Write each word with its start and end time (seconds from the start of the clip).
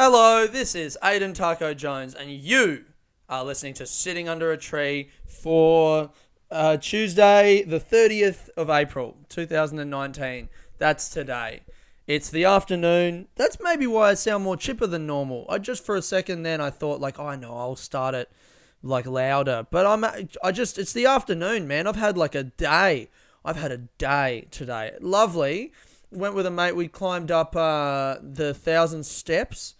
Hello, 0.00 0.46
this 0.46 0.76
is 0.76 0.96
Aiden 1.02 1.34
Taco 1.34 1.74
Jones, 1.74 2.14
and 2.14 2.30
you 2.30 2.84
are 3.28 3.44
listening 3.44 3.74
to 3.74 3.84
Sitting 3.84 4.28
Under 4.28 4.52
a 4.52 4.56
Tree 4.56 5.10
for 5.26 6.12
uh, 6.52 6.76
Tuesday, 6.76 7.64
the 7.64 7.80
30th 7.80 8.48
of 8.56 8.70
April, 8.70 9.16
2019. 9.28 10.50
That's 10.78 11.08
today. 11.08 11.62
It's 12.06 12.30
the 12.30 12.44
afternoon. 12.44 13.26
That's 13.34 13.58
maybe 13.60 13.88
why 13.88 14.10
I 14.10 14.14
sound 14.14 14.44
more 14.44 14.56
chipper 14.56 14.86
than 14.86 15.04
normal. 15.04 15.46
I 15.48 15.58
just 15.58 15.84
for 15.84 15.96
a 15.96 16.02
second 16.02 16.44
then 16.44 16.60
I 16.60 16.70
thought 16.70 17.00
like, 17.00 17.18
oh, 17.18 17.26
I 17.26 17.34
know, 17.34 17.58
I'll 17.58 17.74
start 17.74 18.14
it 18.14 18.30
like 18.84 19.04
louder. 19.04 19.66
But 19.68 19.84
I'm 19.84 20.04
I 20.44 20.52
just 20.52 20.78
it's 20.78 20.92
the 20.92 21.06
afternoon, 21.06 21.66
man. 21.66 21.88
I've 21.88 21.96
had 21.96 22.16
like 22.16 22.36
a 22.36 22.44
day. 22.44 23.10
I've 23.44 23.56
had 23.56 23.72
a 23.72 23.78
day 23.78 24.46
today. 24.52 24.92
Lovely. 25.00 25.72
Went 26.12 26.36
with 26.36 26.46
a 26.46 26.52
mate. 26.52 26.76
We 26.76 26.86
climbed 26.86 27.32
up 27.32 27.56
uh, 27.56 28.18
the 28.22 28.54
thousand 28.54 29.04
steps 29.04 29.74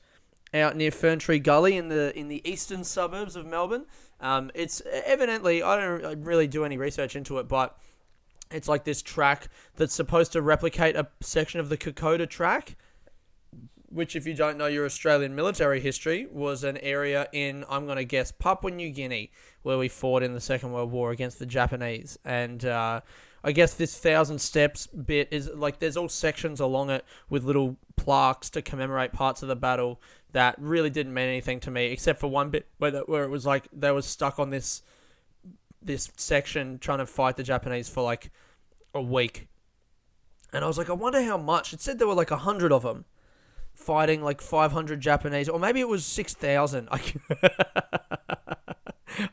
out 0.55 0.77
near 0.77 0.91
Ferntree 0.91 1.43
Gully 1.43 1.77
in 1.77 1.89
the 1.89 2.17
in 2.19 2.29
the 2.29 2.47
eastern 2.49 2.85
suburbs 2.85 3.37
of 3.37 3.47
Melbourne. 3.47 3.87
Um, 4.21 4.51
it's 4.55 4.83
evidently 5.05 5.63
I 5.63 5.77
don't 5.81 6.25
really 6.25 6.47
do 6.47 6.65
any 6.65 6.77
research 6.77 7.15
into 7.15 7.39
it, 7.39 7.49
but 7.49 7.79
it's 8.51 8.69
like 8.69 8.85
this 8.85 9.03
track 9.03 9.49
that's 9.77 9.95
supposed 9.95 10.33
to 10.33 10.43
replicate 10.43 10.97
a 10.97 11.09
section 11.21 11.61
of 11.61 11.69
the 11.69 11.77
Kokoda 11.77 12.27
track, 12.27 12.77
which, 13.89 14.17
if 14.17 14.27
you 14.27 14.35
don't 14.35 14.57
know 14.57 14.67
your 14.67 14.87
Australian 14.87 15.35
military 15.35 15.81
history, 15.81 16.27
was 16.31 16.65
an 16.65 16.79
area 16.79 17.29
in 17.33 17.65
I'm 17.69 17.85
going 17.85 17.99
to 17.99 18.05
guess 18.05 18.33
Papua 18.33 18.73
New 18.73 18.91
Guinea 18.91 19.31
where 19.63 19.79
we 19.79 19.89
fought 19.89 20.23
in 20.23 20.35
the 20.35 20.41
Second 20.41 20.73
World 20.73 20.91
War 20.91 21.11
against 21.11 21.39
the 21.39 21.47
Japanese, 21.47 22.19
and 22.25 22.65
uh, 22.65 23.01
I 23.45 23.53
guess 23.53 23.75
this 23.75 23.97
thousand 23.99 24.41
steps 24.41 24.87
bit 24.87 25.29
is 25.31 25.51
like 25.55 25.79
there's 25.79 25.97
all 25.97 26.09
sections 26.09 26.61
along 26.61 26.91
it 26.91 27.05
with 27.29 27.45
little 27.45 27.77
plaques 27.97 28.51
to 28.51 28.63
commemorate 28.63 29.13
parts 29.13 29.43
of 29.43 29.49
the 29.49 29.57
battle 29.57 30.01
that 30.33 30.57
really 30.59 30.91
didn't 30.91 31.15
mean 31.15 31.29
anything 31.29 31.61
to 31.61 31.71
me, 31.71 31.87
except 31.87 32.21
for 32.21 32.29
one 32.29 32.51
bit 32.51 32.67
where 32.79 32.91
the, 32.91 33.01
where 33.01 33.25
it 33.25 33.31
was 33.31 33.47
like 33.47 33.69
they 33.73 33.91
were 33.91 34.03
stuck 34.03 34.39
on 34.39 34.51
this 34.51 34.83
this 35.81 36.11
section 36.17 36.79
trying 36.79 36.99
to 36.99 37.07
fight 37.07 37.37
the 37.37 37.43
Japanese 37.43 37.89
for 37.89 38.03
like 38.03 38.31
a 38.95 39.03
week, 39.03 39.49
and 40.53 40.65
I 40.65 40.69
was 40.69 40.79
like, 40.79 40.91
I 40.91 40.95
wonder 40.95 41.23
how 41.23 41.39
much. 41.39 41.73
It 41.73 41.81
said 41.81 41.99
there 41.99 42.09
were 42.09 42.15
like 42.15 42.31
a 42.31 42.39
hundred 42.39 42.73
of 42.73 42.83
them 42.83 43.05
fighting 43.79 44.23
like 44.23 44.41
500 44.41 45.01
Japanese, 45.01 45.49
or 45.49 45.59
maybe 45.59 45.81
it 45.81 45.89
was 45.89 46.05
6,000. 46.05 46.89
I, 46.91 47.01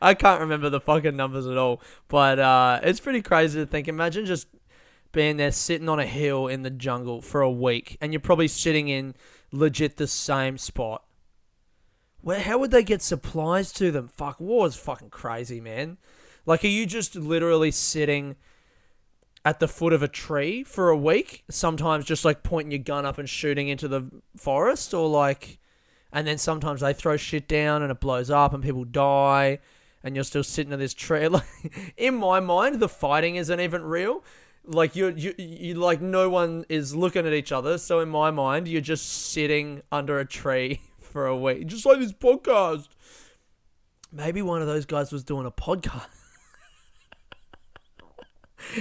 I 0.00 0.14
can't 0.14 0.40
remember 0.40 0.70
the 0.70 0.80
fucking 0.80 1.16
numbers 1.16 1.46
at 1.46 1.58
all, 1.58 1.82
but 2.08 2.38
uh, 2.38 2.80
it's 2.82 3.00
pretty 3.00 3.22
crazy 3.22 3.58
to 3.58 3.66
think. 3.66 3.88
Imagine 3.88 4.24
just 4.24 4.46
being 5.12 5.36
there 5.36 5.50
sitting 5.50 5.88
on 5.88 5.98
a 5.98 6.06
hill 6.06 6.46
in 6.46 6.62
the 6.62 6.70
jungle 6.70 7.20
for 7.20 7.40
a 7.40 7.50
week, 7.50 7.98
and 8.00 8.12
you're 8.12 8.20
probably 8.20 8.48
sitting 8.48 8.88
in 8.88 9.14
legit 9.52 9.96
the 9.96 10.06
same 10.06 10.58
spot. 10.58 11.02
Where 12.20 12.40
how 12.40 12.58
would 12.58 12.70
they 12.70 12.82
get 12.82 13.02
supplies 13.02 13.72
to 13.74 13.90
them? 13.90 14.08
Fuck, 14.08 14.40
war 14.40 14.66
is 14.66 14.76
fucking 14.76 15.10
crazy, 15.10 15.60
man. 15.60 15.98
Like, 16.44 16.64
are 16.64 16.68
you 16.68 16.86
just 16.86 17.14
literally 17.14 17.70
sitting 17.70 18.36
at 19.44 19.60
the 19.60 19.68
foot 19.68 19.92
of 19.92 20.02
a 20.02 20.08
tree 20.08 20.64
for 20.64 20.88
a 20.88 20.96
week? 20.96 21.44
Sometimes 21.50 22.04
just 22.04 22.24
like 22.24 22.42
pointing 22.42 22.72
your 22.72 22.82
gun 22.82 23.06
up 23.06 23.18
and 23.18 23.28
shooting 23.28 23.68
into 23.68 23.88
the 23.88 24.10
forest, 24.36 24.94
or 24.94 25.08
like, 25.08 25.58
and 26.12 26.26
then 26.26 26.38
sometimes 26.38 26.80
they 26.80 26.92
throw 26.92 27.16
shit 27.16 27.46
down 27.46 27.82
and 27.82 27.90
it 27.90 28.00
blows 28.00 28.30
up 28.30 28.52
and 28.52 28.62
people 28.62 28.84
die, 28.84 29.58
and 30.02 30.14
you're 30.14 30.24
still 30.24 30.44
sitting 30.44 30.72
in 30.72 30.78
this 30.78 30.94
tree. 30.94 31.28
Like, 31.28 31.44
in 31.96 32.14
my 32.16 32.40
mind, 32.40 32.80
the 32.80 32.88
fighting 32.88 33.36
isn't 33.36 33.60
even 33.60 33.82
real 33.82 34.24
like 34.66 34.96
you 34.96 35.14
you 35.16 35.34
you 35.38 35.74
like 35.74 36.00
no 36.00 36.28
one 36.28 36.64
is 36.68 36.94
looking 36.94 37.26
at 37.26 37.32
each 37.32 37.52
other. 37.52 37.78
So 37.78 38.00
in 38.00 38.08
my 38.08 38.30
mind, 38.30 38.68
you're 38.68 38.80
just 38.80 39.32
sitting 39.32 39.82
under 39.90 40.18
a 40.18 40.24
tree 40.24 40.80
for 41.00 41.26
a 41.26 41.36
week, 41.36 41.66
just 41.66 41.86
like 41.86 41.98
this 41.98 42.12
podcast. 42.12 42.88
Maybe 44.12 44.42
one 44.42 44.62
of 44.62 44.68
those 44.68 44.86
guys 44.86 45.12
was 45.12 45.24
doing 45.24 45.46
a 45.46 45.50
podcast. 45.50 46.06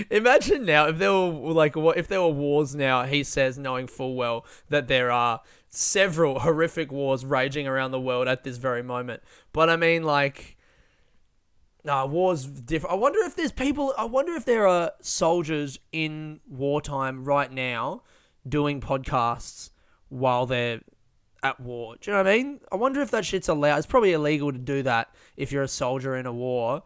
Imagine 0.10 0.66
now 0.66 0.88
if 0.88 0.98
there 0.98 1.12
were 1.12 1.54
like 1.54 1.76
if 1.76 2.08
there 2.08 2.22
were 2.22 2.30
wars 2.30 2.76
now. 2.76 3.04
He 3.04 3.24
says, 3.24 3.58
knowing 3.58 3.88
full 3.88 4.16
well 4.16 4.46
that 4.70 4.88
there 4.88 5.12
are 5.12 5.42
several 5.70 6.40
horrific 6.40 6.92
wars 6.92 7.26
raging 7.26 7.68
around 7.68 7.92
the 7.92 8.00
world 8.00 8.28
at 8.28 8.44
this 8.44 8.58
very 8.58 8.84
moment. 8.84 9.22
But 9.54 9.70
I 9.70 9.76
mean, 9.76 10.04
like 10.04 10.55
Nah, 11.86 12.08
war's 12.08 12.48
different. 12.48 12.94
I 12.94 12.96
wonder 12.98 13.20
if 13.22 13.36
there's 13.36 13.52
people. 13.52 13.94
I 13.96 14.06
wonder 14.06 14.34
if 14.34 14.44
there 14.44 14.68
are 14.68 14.94
soldiers 15.02 15.78
in 15.92 16.40
wartime 16.50 17.24
right 17.24 17.52
now 17.52 18.02
doing 18.48 18.82
podcasts 18.82 19.70
while 20.10 20.48
they're 20.48 20.82
at 21.44 21.60
war. 21.60 21.96
Do 22.02 22.10
you 22.10 22.18
know 22.18 22.24
what 22.24 22.32
I 22.32 22.38
mean? 22.38 22.60
I 22.72 22.76
wonder 22.76 23.02
if 23.02 23.12
that 23.12 23.24
shit's 23.24 23.48
allowed. 23.48 23.78
It's 23.78 23.86
probably 23.86 24.14
illegal 24.14 24.52
to 24.52 24.58
do 24.58 24.82
that 24.82 25.14
if 25.38 25.52
you're 25.52 25.62
a 25.62 25.68
soldier 25.68 26.16
in 26.16 26.26
a 26.26 26.34
war. 26.34 26.82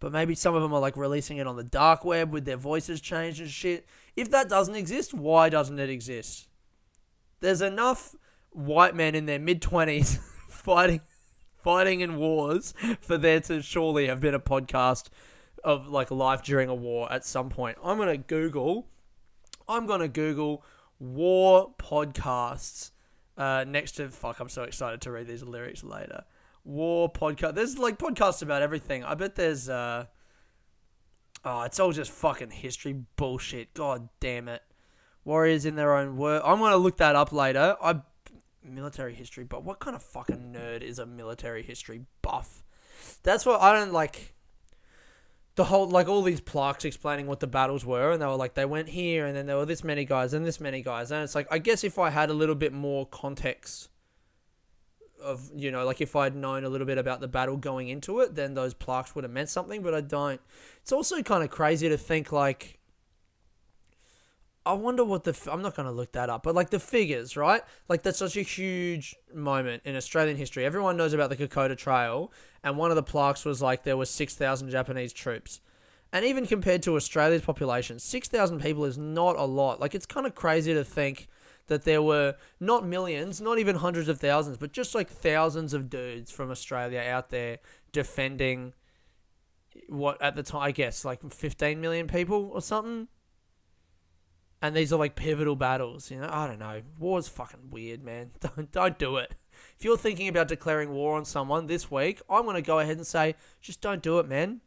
But 0.00 0.10
maybe 0.10 0.34
some 0.34 0.56
of 0.56 0.62
them 0.62 0.74
are 0.74 0.80
like 0.80 0.96
releasing 0.96 1.36
it 1.36 1.46
on 1.46 1.54
the 1.54 1.62
dark 1.62 2.04
web 2.04 2.32
with 2.32 2.44
their 2.44 2.56
voices 2.56 3.00
changed 3.00 3.40
and 3.40 3.48
shit. 3.48 3.86
If 4.16 4.32
that 4.32 4.48
doesn't 4.48 4.74
exist, 4.74 5.14
why 5.14 5.48
doesn't 5.48 5.78
it 5.78 5.90
exist? 5.90 6.48
There's 7.38 7.62
enough 7.62 8.16
white 8.50 8.96
men 8.96 9.14
in 9.14 9.26
their 9.26 9.38
mid 9.38 9.62
20s 9.62 10.18
fighting 10.48 11.02
fighting 11.62 12.00
in 12.00 12.16
wars 12.16 12.74
for 13.00 13.18
there 13.18 13.40
to 13.40 13.62
surely 13.62 14.06
have 14.06 14.20
been 14.20 14.34
a 14.34 14.40
podcast 14.40 15.08
of 15.64 15.88
like 15.88 16.10
life 16.10 16.42
during 16.42 16.68
a 16.68 16.74
war 16.74 17.10
at 17.12 17.24
some 17.24 17.48
point. 17.48 17.78
I'm 17.82 17.98
gonna 17.98 18.16
Google. 18.16 18.88
I'm 19.68 19.86
gonna 19.86 20.08
Google 20.08 20.64
war 20.98 21.74
podcasts. 21.78 22.90
Uh, 23.36 23.64
next 23.66 23.92
to 23.92 24.08
fuck, 24.10 24.40
I'm 24.40 24.48
so 24.48 24.64
excited 24.64 25.00
to 25.02 25.10
read 25.10 25.26
these 25.26 25.42
lyrics 25.42 25.82
later. 25.82 26.24
War 26.64 27.10
podcast. 27.10 27.54
There's 27.54 27.78
like 27.78 27.98
podcasts 27.98 28.42
about 28.42 28.62
everything. 28.62 29.04
I 29.04 29.14
bet 29.14 29.34
there's 29.34 29.68
uh. 29.68 30.06
Oh, 31.42 31.62
it's 31.62 31.80
all 31.80 31.92
just 31.92 32.10
fucking 32.10 32.50
history 32.50 33.02
bullshit. 33.16 33.72
God 33.72 34.10
damn 34.20 34.46
it. 34.46 34.62
Warriors 35.24 35.64
in 35.64 35.74
their 35.74 35.96
own 35.96 36.18
word. 36.18 36.42
I'm 36.44 36.58
gonna 36.58 36.76
look 36.76 36.98
that 36.98 37.16
up 37.16 37.32
later. 37.32 37.76
I 37.82 38.02
military 38.62 39.14
history, 39.14 39.44
but 39.44 39.64
what 39.64 39.78
kind 39.78 39.96
of 39.96 40.02
fucking 40.02 40.54
nerd 40.54 40.82
is 40.82 40.98
a 40.98 41.06
military 41.06 41.62
history 41.62 42.06
buff? 42.22 42.62
That's 43.22 43.46
what 43.46 43.60
I 43.60 43.72
don't 43.72 43.92
like. 43.92 44.34
The 45.56 45.64
whole 45.64 45.88
like 45.88 46.08
all 46.08 46.22
these 46.22 46.40
plaques 46.40 46.84
explaining 46.84 47.26
what 47.26 47.40
the 47.40 47.46
battles 47.46 47.84
were, 47.84 48.12
and 48.12 48.22
they 48.22 48.26
were 48.26 48.36
like 48.36 48.54
they 48.54 48.64
went 48.64 48.88
here, 48.88 49.26
and 49.26 49.36
then 49.36 49.46
there 49.46 49.56
were 49.56 49.66
this 49.66 49.84
many 49.84 50.04
guys 50.04 50.32
and 50.32 50.46
this 50.46 50.60
many 50.60 50.82
guys, 50.82 51.10
and 51.10 51.22
it's 51.22 51.34
like 51.34 51.48
I 51.50 51.58
guess 51.58 51.84
if 51.84 51.98
I 51.98 52.10
had 52.10 52.30
a 52.30 52.34
little 52.34 52.54
bit 52.54 52.72
more 52.72 53.06
context 53.06 53.88
of 55.22 55.50
you 55.54 55.70
know 55.70 55.84
like 55.84 56.00
if 56.00 56.16
I'd 56.16 56.34
known 56.34 56.64
a 56.64 56.68
little 56.68 56.86
bit 56.86 56.96
about 56.98 57.20
the 57.20 57.28
battle 57.28 57.56
going 57.56 57.88
into 57.88 58.20
it, 58.20 58.34
then 58.34 58.54
those 58.54 58.74
plaques 58.74 59.14
would 59.14 59.24
have 59.24 59.32
meant 59.32 59.48
something, 59.48 59.82
but 59.82 59.94
I 59.94 60.00
don't. 60.00 60.40
It's 60.82 60.92
also 60.92 61.22
kind 61.22 61.42
of 61.42 61.50
crazy 61.50 61.88
to 61.88 61.98
think 61.98 62.32
like 62.32 62.79
I 64.66 64.74
wonder 64.74 65.04
what 65.04 65.24
the. 65.24 65.36
I'm 65.50 65.62
not 65.62 65.74
going 65.74 65.86
to 65.86 65.92
look 65.92 66.12
that 66.12 66.28
up, 66.28 66.42
but 66.42 66.54
like 66.54 66.70
the 66.70 66.78
figures, 66.78 67.36
right? 67.36 67.62
Like 67.88 68.02
that's 68.02 68.18
such 68.18 68.36
a 68.36 68.42
huge 68.42 69.16
moment 69.32 69.82
in 69.86 69.96
Australian 69.96 70.36
history. 70.36 70.66
Everyone 70.66 70.96
knows 70.96 71.14
about 71.14 71.30
the 71.30 71.36
Kokoda 71.36 71.76
Trail, 71.76 72.30
and 72.62 72.76
one 72.76 72.90
of 72.90 72.96
the 72.96 73.02
plaques 73.02 73.44
was 73.44 73.62
like 73.62 73.84
there 73.84 73.96
were 73.96 74.04
six 74.04 74.34
thousand 74.34 74.70
Japanese 74.70 75.14
troops, 75.14 75.60
and 76.12 76.26
even 76.26 76.46
compared 76.46 76.82
to 76.82 76.94
Australia's 76.96 77.42
population, 77.42 77.98
six 77.98 78.28
thousand 78.28 78.60
people 78.60 78.84
is 78.84 78.98
not 78.98 79.36
a 79.36 79.44
lot. 79.44 79.80
Like 79.80 79.94
it's 79.94 80.06
kind 80.06 80.26
of 80.26 80.34
crazy 80.34 80.74
to 80.74 80.84
think 80.84 81.28
that 81.68 81.84
there 81.84 82.02
were 82.02 82.34
not 82.58 82.84
millions, 82.84 83.40
not 83.40 83.58
even 83.58 83.76
hundreds 83.76 84.08
of 84.08 84.20
thousands, 84.20 84.58
but 84.58 84.72
just 84.72 84.94
like 84.94 85.08
thousands 85.08 85.72
of 85.72 85.88
dudes 85.88 86.30
from 86.30 86.50
Australia 86.50 87.00
out 87.00 87.30
there 87.30 87.60
defending 87.92 88.74
what 89.88 90.20
at 90.20 90.36
the 90.36 90.42
time 90.42 90.62
I 90.62 90.72
guess 90.72 91.04
like 91.04 91.22
15 91.32 91.80
million 91.80 92.08
people 92.08 92.50
or 92.52 92.60
something 92.60 93.08
and 94.62 94.76
these 94.76 94.92
are 94.92 94.98
like 94.98 95.16
pivotal 95.16 95.56
battles. 95.56 96.10
You 96.10 96.20
know, 96.20 96.28
I 96.30 96.46
don't 96.46 96.58
know. 96.58 96.82
War's 96.98 97.28
fucking 97.28 97.70
weird, 97.70 98.02
man. 98.04 98.30
Don't 98.40 98.70
don't 98.72 98.98
do 98.98 99.16
it. 99.16 99.34
If 99.78 99.84
you're 99.84 99.96
thinking 99.96 100.28
about 100.28 100.48
declaring 100.48 100.90
war 100.90 101.16
on 101.16 101.24
someone 101.24 101.66
this 101.66 101.90
week, 101.90 102.20
I'm 102.28 102.44
gonna 102.44 102.62
go 102.62 102.78
ahead 102.78 102.96
and 102.96 103.06
say, 103.06 103.34
just 103.60 103.80
don't 103.80 104.02
do 104.02 104.18
it, 104.18 104.28
man. 104.28 104.60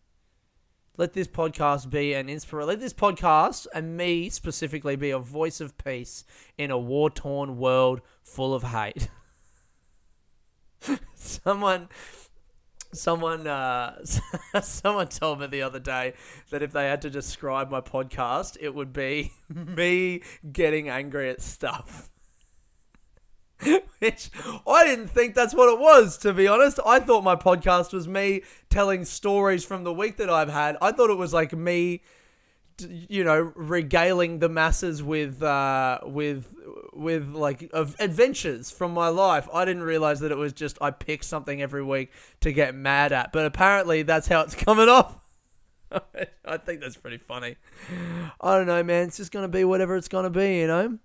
Let 0.97 1.13
this 1.13 1.27
podcast 1.27 1.89
be 1.89 2.13
an 2.13 2.29
inspiration. 2.29 2.67
Let 2.67 2.79
this 2.79 2.93
podcast 2.93 3.65
and 3.73 3.97
me 3.97 4.29
specifically 4.29 4.95
be 4.95 5.09
a 5.09 5.19
voice 5.19 5.59
of 5.59 5.77
peace 5.77 6.23
in 6.57 6.69
a 6.69 6.77
war 6.77 7.09
torn 7.09 7.57
world 7.57 8.01
full 8.21 8.53
of 8.53 8.63
hate. 8.63 9.09
someone 11.15 11.89
someone 12.93 13.47
uh, 13.47 14.03
someone 14.61 15.07
told 15.07 15.39
me 15.39 15.47
the 15.47 15.61
other 15.61 15.79
day 15.79 16.13
that 16.49 16.61
if 16.61 16.71
they 16.71 16.85
had 16.85 17.01
to 17.03 17.09
describe 17.09 17.69
my 17.69 17.81
podcast, 17.81 18.57
it 18.59 18.73
would 18.73 18.93
be 18.93 19.33
me 19.49 20.21
getting 20.51 20.89
angry 20.89 21.29
at 21.29 21.41
stuff. 21.41 22.09
Which 23.99 24.29
I 24.67 24.83
didn't 24.83 25.07
think 25.07 25.35
that's 25.35 25.53
what 25.53 25.71
it 25.73 25.79
was, 25.79 26.17
to 26.19 26.33
be 26.33 26.47
honest. 26.47 26.79
I 26.85 26.99
thought 26.99 27.23
my 27.23 27.35
podcast 27.35 27.93
was 27.93 28.07
me 28.07 28.41
telling 28.69 29.05
stories 29.05 29.63
from 29.63 29.83
the 29.83 29.93
week 29.93 30.17
that 30.17 30.29
I've 30.29 30.49
had. 30.49 30.75
I 30.81 30.91
thought 30.91 31.09
it 31.09 31.17
was 31.17 31.33
like 31.33 31.53
me 31.53 32.01
you 32.81 33.23
know, 33.23 33.51
regaling 33.55 34.39
the 34.39 34.49
masses 34.49 35.03
with 35.03 35.41
uh, 35.41 35.99
with 36.03 36.53
with 36.93 37.29
like 37.29 37.69
of 37.73 37.95
adventures 37.99 38.71
from 38.71 38.93
my 38.93 39.09
life. 39.09 39.47
I 39.53 39.65
didn't 39.65 39.83
realize 39.83 40.19
that 40.21 40.31
it 40.31 40.37
was 40.37 40.53
just 40.53 40.77
I 40.81 40.91
pick 40.91 41.23
something 41.23 41.61
every 41.61 41.83
week 41.83 42.11
to 42.41 42.51
get 42.51 42.75
mad 42.75 43.11
at, 43.11 43.31
but 43.31 43.45
apparently 43.45 44.03
that's 44.03 44.27
how 44.27 44.41
it's 44.41 44.55
coming 44.65 44.89
off. 44.89 45.15
I 46.45 46.57
think 46.57 46.81
that's 46.81 46.97
pretty 46.97 47.17
funny. 47.17 47.55
I 48.41 48.57
don't 48.57 48.67
know, 48.67 48.83
man. 48.83 49.07
It's 49.07 49.17
just 49.17 49.31
gonna 49.31 49.47
be 49.47 49.63
whatever 49.63 49.95
it's 49.95 50.07
gonna 50.07 50.29
be, 50.29 50.59
you 50.59 50.67
know. 50.67 50.99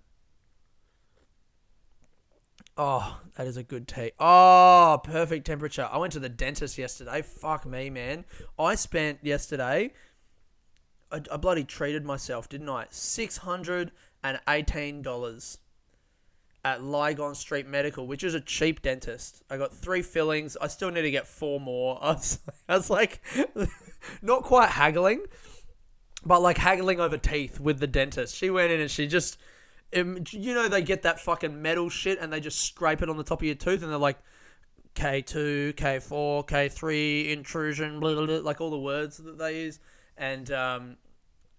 Oh, 2.81 3.19
that 3.35 3.45
is 3.45 3.57
a 3.57 3.63
good 3.63 3.89
tea. 3.89 4.13
Oh, 4.19 5.01
perfect 5.03 5.45
temperature. 5.45 5.89
I 5.91 5.97
went 5.97 6.13
to 6.13 6.19
the 6.19 6.29
dentist 6.29 6.77
yesterday. 6.77 7.21
Fuck 7.21 7.65
me, 7.65 7.89
man. 7.89 8.23
I 8.57 8.75
spent 8.75 9.19
yesterday. 9.21 9.91
I, 11.11 11.21
I 11.31 11.37
bloody 11.37 11.63
treated 11.63 12.05
myself, 12.05 12.49
didn't 12.49 12.69
I? 12.69 12.87
Six 12.89 13.37
hundred 13.37 13.91
and 14.23 14.39
eighteen 14.47 15.01
dollars 15.01 15.59
at 16.63 16.83
Lygon 16.83 17.35
Street 17.35 17.67
Medical, 17.67 18.05
which 18.05 18.23
is 18.23 18.33
a 18.33 18.41
cheap 18.41 18.81
dentist. 18.81 19.43
I 19.49 19.57
got 19.57 19.73
three 19.73 20.01
fillings. 20.01 20.57
I 20.59 20.67
still 20.67 20.91
need 20.91 21.03
to 21.03 21.11
get 21.11 21.27
four 21.27 21.59
more. 21.59 21.99
I 22.01 22.13
was, 22.13 22.39
I 22.67 22.75
was 22.75 22.89
like, 22.89 23.21
not 24.21 24.43
quite 24.43 24.69
haggling, 24.69 25.23
but 26.25 26.41
like 26.41 26.57
haggling 26.57 26.99
over 26.99 27.17
teeth 27.17 27.59
with 27.59 27.79
the 27.79 27.87
dentist. 27.87 28.35
She 28.35 28.49
went 28.49 28.71
in 28.71 28.81
and 28.81 28.91
she 28.91 29.07
just, 29.07 29.37
you 29.93 30.53
know, 30.53 30.67
they 30.67 30.81
get 30.81 31.03
that 31.03 31.19
fucking 31.19 31.61
metal 31.61 31.89
shit 31.89 32.19
and 32.19 32.31
they 32.31 32.39
just 32.39 32.59
scrape 32.59 33.01
it 33.01 33.09
on 33.09 33.17
the 33.17 33.23
top 33.23 33.41
of 33.41 33.45
your 33.45 33.55
tooth 33.55 33.81
and 33.81 33.91
they're 33.91 33.97
like, 33.97 34.19
K2, 34.95 35.75
K4, 35.75 36.47
K3, 36.47 37.29
intrusion, 37.29 37.99
blah, 37.99 38.13
blah, 38.15 38.25
blah, 38.25 38.39
like 38.39 38.59
all 38.59 38.69
the 38.69 38.79
words 38.79 39.17
that 39.17 39.37
they 39.37 39.61
use. 39.61 39.79
And 40.19 40.51
um, 40.51 40.97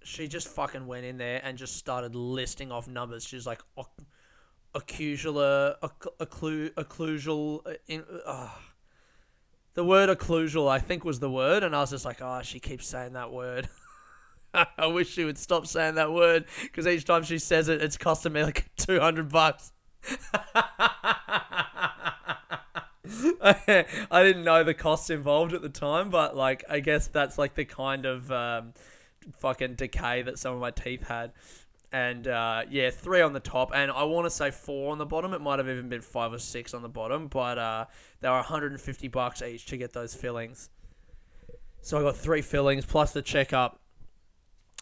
she 0.05 0.29
just 0.29 0.47
fucking 0.49 0.87
went 0.87 1.05
in 1.05 1.19
there 1.19 1.41
and 1.43 1.59
just 1.59 1.77
started 1.77 2.15
listing 2.15 2.71
off 2.71 2.87
numbers. 2.87 3.25
She's 3.25 3.47
like, 3.47 3.63
occlusal, 4.75 5.75
occlu, 5.83 6.71
occlusal, 6.75 7.67
uh, 7.67 7.73
in, 7.89 8.05
uh, 8.25 8.51
the 9.75 9.85
word 9.85 10.11
occlusal, 10.11 10.69
I 10.69 10.79
think 10.79 11.05
was 11.05 11.21
the 11.21 11.31
word, 11.31 11.63
and 11.65 11.75
I 11.75 11.81
was 11.81 11.91
just 11.91 12.05
like, 12.05 12.21
oh, 12.21 12.43
she 12.43 12.61
keeps 12.61 12.87
saying 12.87 13.15
that 13.15 13.33
word. 13.33 13.69
I 14.55 14.87
wish 14.87 15.11
she 15.11 15.25
would 15.25 15.39
stop 15.39 15.67
saying 15.67 15.95
that 15.95 16.13
word 16.13 16.45
because 16.63 16.87
each 16.87 17.05
time 17.05 17.23
she 17.23 17.39
says 17.39 17.69
it, 17.69 17.81
it's 17.81 17.97
costing 17.97 18.33
me 18.33 18.43
like 18.43 18.69
two 18.77 19.01
hundred 19.01 19.29
bucks. 19.31 19.73
I 23.43 24.23
didn't 24.23 24.45
know 24.45 24.65
the 24.65 24.75
costs 24.75 25.11
involved 25.11 25.53
at 25.53 25.63
the 25.63 25.69
time, 25.69 26.11
but 26.11 26.37
like 26.37 26.65
I 26.69 26.81
guess 26.81 27.07
that's 27.09 27.39
like 27.39 27.55
the 27.55 27.65
kind 27.65 28.07
of 28.07 28.31
um, 28.31 28.73
fucking 29.39 29.75
decay 29.75 30.23
that 30.23 30.39
some 30.39 30.55
of 30.55 30.61
my 30.61 30.71
teeth 30.71 31.07
had 31.07 31.33
and 31.93 32.29
uh, 32.29 32.63
yeah, 32.71 32.91
three 32.91 33.21
on 33.21 33.33
the 33.33 33.41
top, 33.41 33.73
and 33.75 33.91
I 33.91 34.05
want 34.05 34.27
to 34.27 34.31
say 34.31 34.51
four 34.51 34.93
on 34.93 34.99
the 34.99 35.07
bottom. 35.07 35.33
It 35.33 35.41
might 35.41 35.59
have 35.59 35.69
even 35.69 35.89
been 35.89 36.03
five 36.03 36.33
or 36.33 36.39
six 36.39 36.73
on 36.73 36.83
the 36.83 36.89
bottom, 36.89 37.27
but 37.27 37.59
uh, 37.59 37.87
they 38.21 38.29
were 38.29 38.37
150 38.37 39.09
bucks 39.09 39.43
each 39.43 39.67
to 39.67 39.77
get 39.77 39.93
those 39.93 40.15
fillings. 40.15 40.71
So 41.83 41.99
I 41.99 42.03
got 42.03 42.17
three 42.17 42.43
fillings 42.43 42.85
plus 42.85 43.13
the 43.13 43.23
checkup 43.23 43.81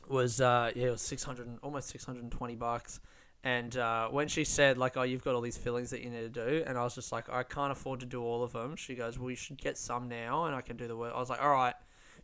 was 0.09 0.41
uh, 0.41 0.71
yeah, 0.75 0.89
it 0.89 0.91
was 0.91 1.03
600, 1.03 1.59
almost 1.63 1.89
620 1.89 2.57
bucks. 2.57 3.01
And 3.45 3.77
uh, 3.77 4.09
when 4.09 4.29
she 4.29 4.45
said 4.45 4.79
like, 4.79 4.97
"Oh, 4.97 5.03
you've 5.03 5.25
got 5.25 5.35
all 5.35 5.41
these 5.41 5.57
fillings 5.57 5.91
that 5.91 6.03
you 6.03 6.11
need 6.11 6.35
to 6.35 6.51
do," 6.51 6.65
and 6.67 6.77
I 6.77 6.83
was 6.83 6.95
just 6.95 7.13
like, 7.13 7.29
"I 7.31 7.45
can't 7.45 7.71
afford 7.71 8.01
to 8.01 8.07
do 8.07 8.23
all 8.23 8.43
of 8.43 8.53
them." 8.53 8.75
She 8.77 8.95
goes, 8.95 9.19
"Well, 9.19 9.31
you 9.31 9.37
should 9.37 9.59
get 9.59 9.79
some 9.79 10.09
now, 10.09 10.45
and 10.45 10.57
I 10.57 10.61
can 10.61 10.77
do 10.77 10.89
the 10.89 10.97
worst." 10.97 11.15
I 11.15 11.21
was 11.21 11.31
like, 11.31 11.41
"All 11.41 11.51
right, 11.51 11.75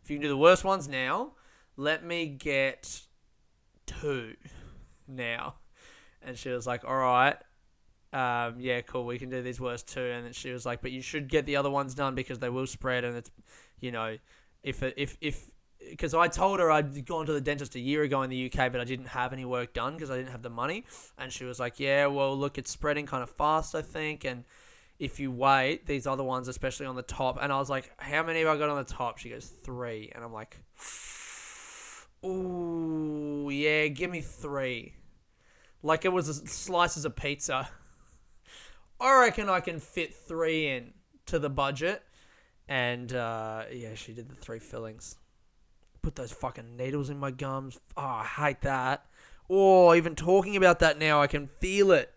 if 0.05 0.11
you 0.11 0.17
can 0.17 0.21
do 0.21 0.29
the 0.29 0.37
worst 0.37 0.63
ones 0.63 0.87
now, 0.87 1.31
let 1.77 2.05
me 2.05 2.27
get 2.27 3.01
two 3.87 4.35
now. 5.07 5.55
And 6.21 6.37
she 6.37 6.49
was 6.49 6.67
like, 6.67 6.83
all 6.85 6.95
right, 6.95 7.37
um, 8.13 8.59
yeah, 8.59 8.81
cool, 8.81 9.05
we 9.05 9.17
can 9.17 9.29
do 9.31 9.41
these 9.41 9.59
worst 9.59 9.87
two. 9.87 10.01
And 10.01 10.35
she 10.35 10.51
was 10.51 10.63
like, 10.63 10.81
but 10.83 10.91
you 10.91 11.01
should 11.01 11.27
get 11.27 11.47
the 11.47 11.55
other 11.55 11.71
ones 11.71 11.95
done 11.95 12.13
because 12.13 12.37
they 12.37 12.49
will 12.49 12.67
spread. 12.67 13.03
And 13.03 13.17
it's, 13.17 13.31
you 13.79 13.91
know, 13.91 14.17
if, 14.61 14.83
if, 14.83 15.17
if, 15.21 15.49
because 15.89 16.13
I 16.13 16.27
told 16.27 16.59
her 16.59 16.71
I'd 16.71 17.05
gone 17.05 17.25
to 17.25 17.33
the 17.33 17.41
dentist 17.41 17.75
a 17.75 17.79
year 17.79 18.03
ago 18.03 18.21
in 18.21 18.29
the 18.29 18.45
UK, 18.45 18.71
but 18.71 18.81
I 18.81 18.83
didn't 18.83 19.07
have 19.07 19.33
any 19.33 19.45
work 19.45 19.73
done 19.73 19.93
because 19.93 20.11
I 20.11 20.17
didn't 20.17 20.31
have 20.31 20.41
the 20.41 20.49
money. 20.49 20.85
And 21.17 21.31
she 21.31 21.45
was 21.45 21.59
like, 21.59 21.79
yeah, 21.79 22.07
well, 22.07 22.37
look, 22.37 22.57
it's 22.57 22.71
spreading 22.71 23.05
kind 23.05 23.23
of 23.23 23.29
fast, 23.29 23.75
I 23.75 23.81
think. 23.81 24.23
And 24.23 24.43
if 24.99 25.19
you 25.19 25.31
wait, 25.31 25.85
these 25.85 26.07
other 26.07 26.23
ones, 26.23 26.47
especially 26.47 26.85
on 26.85 26.95
the 26.95 27.01
top. 27.01 27.37
And 27.41 27.51
I 27.51 27.57
was 27.57 27.69
like, 27.69 27.91
how 27.97 28.23
many 28.23 28.39
have 28.39 28.47
I 28.49 28.57
got 28.57 28.69
on 28.69 28.77
the 28.77 28.83
top? 28.83 29.17
She 29.17 29.29
goes, 29.29 29.45
three. 29.45 30.11
And 30.13 30.23
I'm 30.23 30.33
like, 30.33 30.57
ooh, 32.25 33.49
yeah, 33.51 33.87
give 33.87 34.09
me 34.09 34.21
three 34.21 34.93
like 35.85 36.03
it 36.03 36.11
was 36.11 36.41
slices 36.51 37.05
of 37.05 37.15
pizza. 37.15 37.69
I 38.99 39.21
reckon 39.21 39.49
I 39.49 39.59
can 39.59 39.79
fit 39.79 40.15
three 40.15 40.67
in 40.67 40.93
to 41.27 41.37
the 41.37 41.49
budget. 41.49 42.03
And 42.67 43.13
uh, 43.13 43.65
yeah, 43.71 43.93
she 43.93 44.13
did 44.13 44.27
the 44.27 44.35
three 44.35 44.59
fillings. 44.59 45.15
Put 46.05 46.13
those 46.13 46.31
fucking 46.31 46.77
needles 46.77 47.09
in 47.09 47.17
my 47.17 47.31
gums. 47.31 47.79
Oh, 47.97 48.03
I 48.03 48.25
hate 48.25 48.61
that. 48.61 49.07
Oh, 49.49 49.91
even 49.95 50.13
talking 50.13 50.55
about 50.55 50.77
that 50.77 50.99
now, 50.99 51.19
I 51.19 51.25
can 51.25 51.47
feel 51.59 51.91
it. 51.91 52.13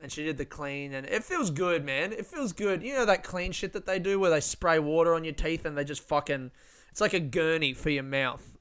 And 0.00 0.12
she 0.12 0.22
did 0.22 0.38
the 0.38 0.44
clean, 0.44 0.94
and 0.94 1.04
it 1.04 1.24
feels 1.24 1.50
good, 1.50 1.84
man. 1.84 2.12
It 2.12 2.26
feels 2.26 2.52
good. 2.52 2.84
You 2.84 2.94
know 2.94 3.04
that 3.06 3.24
clean 3.24 3.50
shit 3.50 3.72
that 3.72 3.86
they 3.86 3.98
do 3.98 4.20
where 4.20 4.30
they 4.30 4.40
spray 4.40 4.78
water 4.78 5.14
on 5.14 5.24
your 5.24 5.34
teeth 5.34 5.64
and 5.64 5.76
they 5.76 5.82
just 5.82 6.06
fucking. 6.06 6.52
It's 6.92 7.00
like 7.00 7.12
a 7.12 7.18
gurney 7.18 7.74
for 7.74 7.90
your 7.90 8.04
mouth 8.04 8.52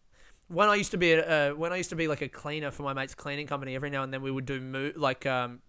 when 0.48 0.68
I 0.68 0.74
used 0.74 0.90
to 0.90 0.98
be 0.98 1.14
a, 1.14 1.52
uh, 1.52 1.56
when 1.56 1.72
I 1.72 1.76
used 1.76 1.92
to 1.92 1.96
be 1.96 2.08
like 2.08 2.22
a 2.22 2.28
cleaner 2.28 2.72
for 2.72 2.82
my 2.82 2.94
mate's 2.94 3.14
cleaning 3.14 3.46
company, 3.46 3.76
every 3.76 3.92
now 3.92 4.02
and 4.02 4.12
then 4.12 4.24
we 4.24 4.32
would 4.32 4.48
do 4.48 4.60
mo- 4.60 4.94
like 4.96 5.28
um 5.28 5.62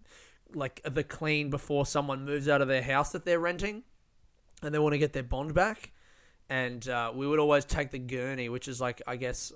like 0.55 0.81
the 0.83 1.03
clean 1.03 1.51
before 1.51 1.85
someone 1.85 2.25
moves 2.25 2.47
out 2.47 2.61
of 2.61 2.67
their 2.67 2.81
house 2.81 3.11
that 3.11 3.23
they're 3.23 3.39
renting, 3.39 3.83
and 4.63 4.73
they 4.73 4.79
want 4.79 4.93
to 4.93 4.97
get 4.97 5.13
their 5.13 5.21
bond 5.21 5.53
back. 5.53 5.92
And 6.49 6.87
uh, 6.87 7.11
we 7.15 7.25
would 7.25 7.39
always 7.39 7.65
take 7.65 7.91
the 7.91 7.99
gurney, 7.99 8.49
which 8.49 8.67
is 8.67 8.79
like 8.81 9.01
I 9.07 9.15
guess 9.15 9.51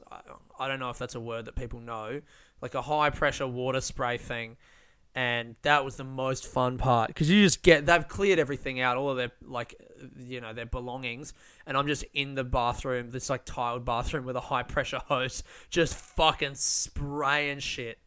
I 0.60 0.68
don't 0.68 0.80
know 0.80 0.90
if 0.90 0.98
that's 0.98 1.16
a 1.16 1.20
word 1.20 1.46
that 1.46 1.56
people 1.56 1.80
know, 1.80 2.22
like 2.62 2.76
a 2.76 2.82
high 2.82 3.10
pressure 3.10 3.48
water 3.48 3.82
spray 3.82 4.18
thing. 4.18 4.58
And 5.16 5.56
that 5.64 5.84
was 5.84 5.96
the 5.96 6.04
most 6.04 6.46
fun 6.46 6.78
part 6.78 7.08
because 7.08 7.28
you 7.28 7.42
just 7.42 7.64
get 7.64 7.88
they've 7.88 8.08
cleared 8.08 8.38
everything 8.38 8.80
out 8.80 8.98
all 8.98 9.10
of 9.10 9.18
their 9.18 9.32
like 9.42 9.74
you 10.16 10.40
know 10.40 10.54
their 10.54 10.68
belongings 10.68 11.34
and 11.66 11.76
i'm 11.76 11.88
just 11.88 12.04
in 12.14 12.36
the 12.36 12.44
bathroom 12.44 13.10
this 13.10 13.28
like 13.28 13.44
tiled 13.44 13.84
bathroom 13.84 14.26
with 14.26 14.36
a 14.36 14.42
high 14.42 14.62
pressure 14.62 15.02
hose 15.08 15.42
just 15.72 15.96
fucking 15.96 16.54
spraying 16.54 17.58
shit. 17.58 17.98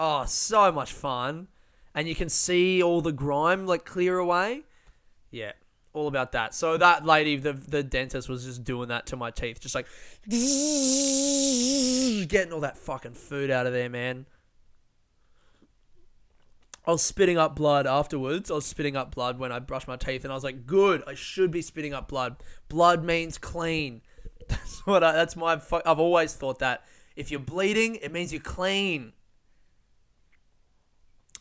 Oh 0.00 0.24
so 0.24 0.72
much 0.72 0.92
fun. 0.92 1.46
And 1.94 2.08
you 2.08 2.16
can 2.16 2.28
see 2.28 2.82
all 2.82 3.02
the 3.02 3.12
grime 3.12 3.64
like 3.64 3.84
clear 3.84 4.18
away. 4.18 4.62
Yeah 5.30 5.52
all 5.94 6.08
about 6.08 6.32
that 6.32 6.54
so 6.54 6.76
that 6.78 7.04
lady 7.04 7.36
the 7.36 7.52
the 7.52 7.82
dentist 7.82 8.28
was 8.28 8.44
just 8.44 8.64
doing 8.64 8.88
that 8.88 9.06
to 9.06 9.16
my 9.16 9.30
teeth 9.30 9.60
just 9.60 9.74
like 9.74 9.86
getting 12.28 12.52
all 12.52 12.60
that 12.60 12.78
fucking 12.78 13.12
food 13.12 13.50
out 13.50 13.66
of 13.66 13.72
there 13.72 13.90
man 13.90 14.24
I 16.84 16.90
was 16.90 17.02
spitting 17.02 17.38
up 17.38 17.54
blood 17.54 17.86
afterwards. 17.86 18.50
I 18.50 18.54
was 18.54 18.66
spitting 18.66 18.96
up 18.96 19.14
blood 19.14 19.38
when 19.38 19.52
I 19.52 19.60
brushed 19.60 19.86
my 19.86 19.96
teeth, 19.96 20.24
and 20.24 20.32
I 20.32 20.34
was 20.34 20.42
like, 20.42 20.66
"Good, 20.66 21.04
I 21.06 21.14
should 21.14 21.50
be 21.52 21.62
spitting 21.62 21.94
up 21.94 22.08
blood. 22.08 22.36
Blood 22.68 23.04
means 23.04 23.38
clean." 23.38 24.02
That's 24.48 24.84
what. 24.84 25.04
I, 25.04 25.12
that's 25.12 25.36
my. 25.36 25.60
I've 25.86 26.00
always 26.00 26.34
thought 26.34 26.58
that 26.58 26.84
if 27.14 27.30
you're 27.30 27.40
bleeding, 27.40 27.94
it 27.96 28.12
means 28.12 28.32
you're 28.32 28.42
clean. 28.42 29.12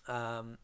Um, 0.08 0.60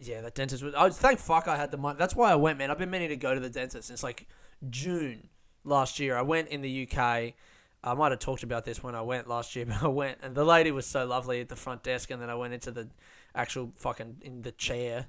yeah, 0.00 0.22
that 0.22 0.34
dentist 0.34 0.62
was. 0.62 0.74
I 0.74 0.84
was, 0.84 0.98
thank 0.98 1.18
fuck 1.18 1.46
I 1.46 1.56
had 1.56 1.70
the 1.70 1.76
money. 1.76 1.96
That's 1.98 2.16
why 2.16 2.32
I 2.32 2.34
went, 2.34 2.58
man. 2.58 2.70
I've 2.70 2.78
been 2.78 2.90
meaning 2.90 3.10
to 3.10 3.16
go 3.16 3.34
to 3.34 3.40
the 3.40 3.50
dentist 3.50 3.88
since 3.88 4.02
like 4.02 4.26
June 4.70 5.28
last 5.62 6.00
year. 6.00 6.16
I 6.16 6.22
went 6.22 6.48
in 6.48 6.62
the 6.62 6.88
UK. 6.88 7.34
I 7.82 7.94
might 7.94 8.10
have 8.10 8.18
talked 8.18 8.42
about 8.42 8.64
this 8.64 8.82
when 8.82 8.94
I 8.94 9.02
went 9.02 9.28
last 9.28 9.54
year, 9.54 9.66
but 9.68 9.82
I 9.82 9.88
went 9.88 10.18
and 10.22 10.34
the 10.34 10.44
lady 10.44 10.70
was 10.70 10.86
so 10.86 11.04
lovely 11.04 11.40
at 11.40 11.48
the 11.48 11.56
front 11.56 11.82
desk, 11.82 12.10
and 12.10 12.20
then 12.20 12.30
I 12.30 12.34
went 12.34 12.54
into 12.54 12.70
the 12.70 12.88
actual 13.34 13.72
fucking 13.76 14.16
in 14.22 14.42
the 14.42 14.52
chair. 14.52 15.06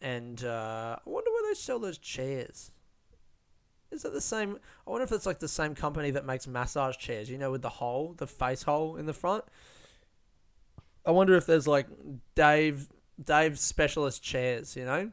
And 0.00 0.44
uh, 0.44 0.96
I 0.98 1.10
wonder 1.10 1.30
where 1.30 1.50
they 1.50 1.54
sell 1.54 1.78
those 1.78 1.98
chairs. 1.98 2.72
Is 3.90 4.04
it 4.04 4.12
the 4.12 4.20
same? 4.20 4.58
I 4.86 4.90
wonder 4.90 5.04
if 5.04 5.12
it's 5.12 5.26
like 5.26 5.38
the 5.38 5.48
same 5.48 5.74
company 5.74 6.10
that 6.10 6.26
makes 6.26 6.46
massage 6.46 6.96
chairs. 6.96 7.30
You 7.30 7.38
know, 7.38 7.52
with 7.52 7.62
the 7.62 7.68
hole, 7.68 8.14
the 8.16 8.26
face 8.26 8.64
hole 8.64 8.96
in 8.96 9.06
the 9.06 9.14
front. 9.14 9.44
I 11.06 11.10
wonder 11.10 11.34
if 11.36 11.46
there's 11.46 11.66
like 11.66 11.86
Dave 12.34 12.88
Dave 13.22 13.58
specialist 13.58 14.22
chairs. 14.22 14.76
You 14.76 14.84
know, 14.84 15.10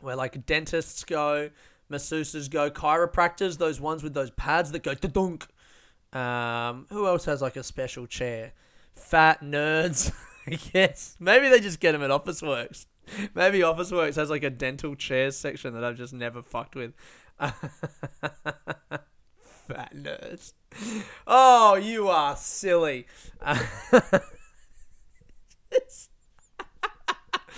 where 0.00 0.16
like 0.16 0.46
dentists 0.46 1.04
go, 1.04 1.50
masseuses 1.90 2.50
go, 2.50 2.70
chiropractors, 2.70 3.58
those 3.58 3.80
ones 3.80 4.02
with 4.02 4.14
those 4.14 4.30
pads 4.30 4.72
that 4.72 4.82
go 4.82 4.94
dunk. 4.94 5.46
Um, 6.12 6.86
who 6.90 7.06
else 7.06 7.24
has 7.26 7.40
like 7.40 7.56
a 7.56 7.62
special 7.62 8.06
chair? 8.06 8.52
Fat 8.94 9.42
nerds. 9.42 10.12
Yes, 10.72 11.16
Maybe 11.20 11.48
they 11.48 11.60
just 11.60 11.80
get 11.80 11.92
them 11.92 12.02
at 12.02 12.10
Officeworks. 12.10 12.86
Maybe 13.34 13.60
Officeworks 13.60 14.16
has 14.16 14.30
like 14.30 14.42
a 14.42 14.50
dental 14.50 14.96
chairs 14.96 15.36
section 15.36 15.74
that 15.74 15.84
I've 15.84 15.96
just 15.96 16.14
never 16.14 16.42
fucked 16.42 16.74
with. 16.74 16.92
fat 17.38 17.52
nerds. 19.94 20.54
Oh, 21.26 21.74
you 21.76 22.08
are 22.08 22.36
silly. 22.36 23.06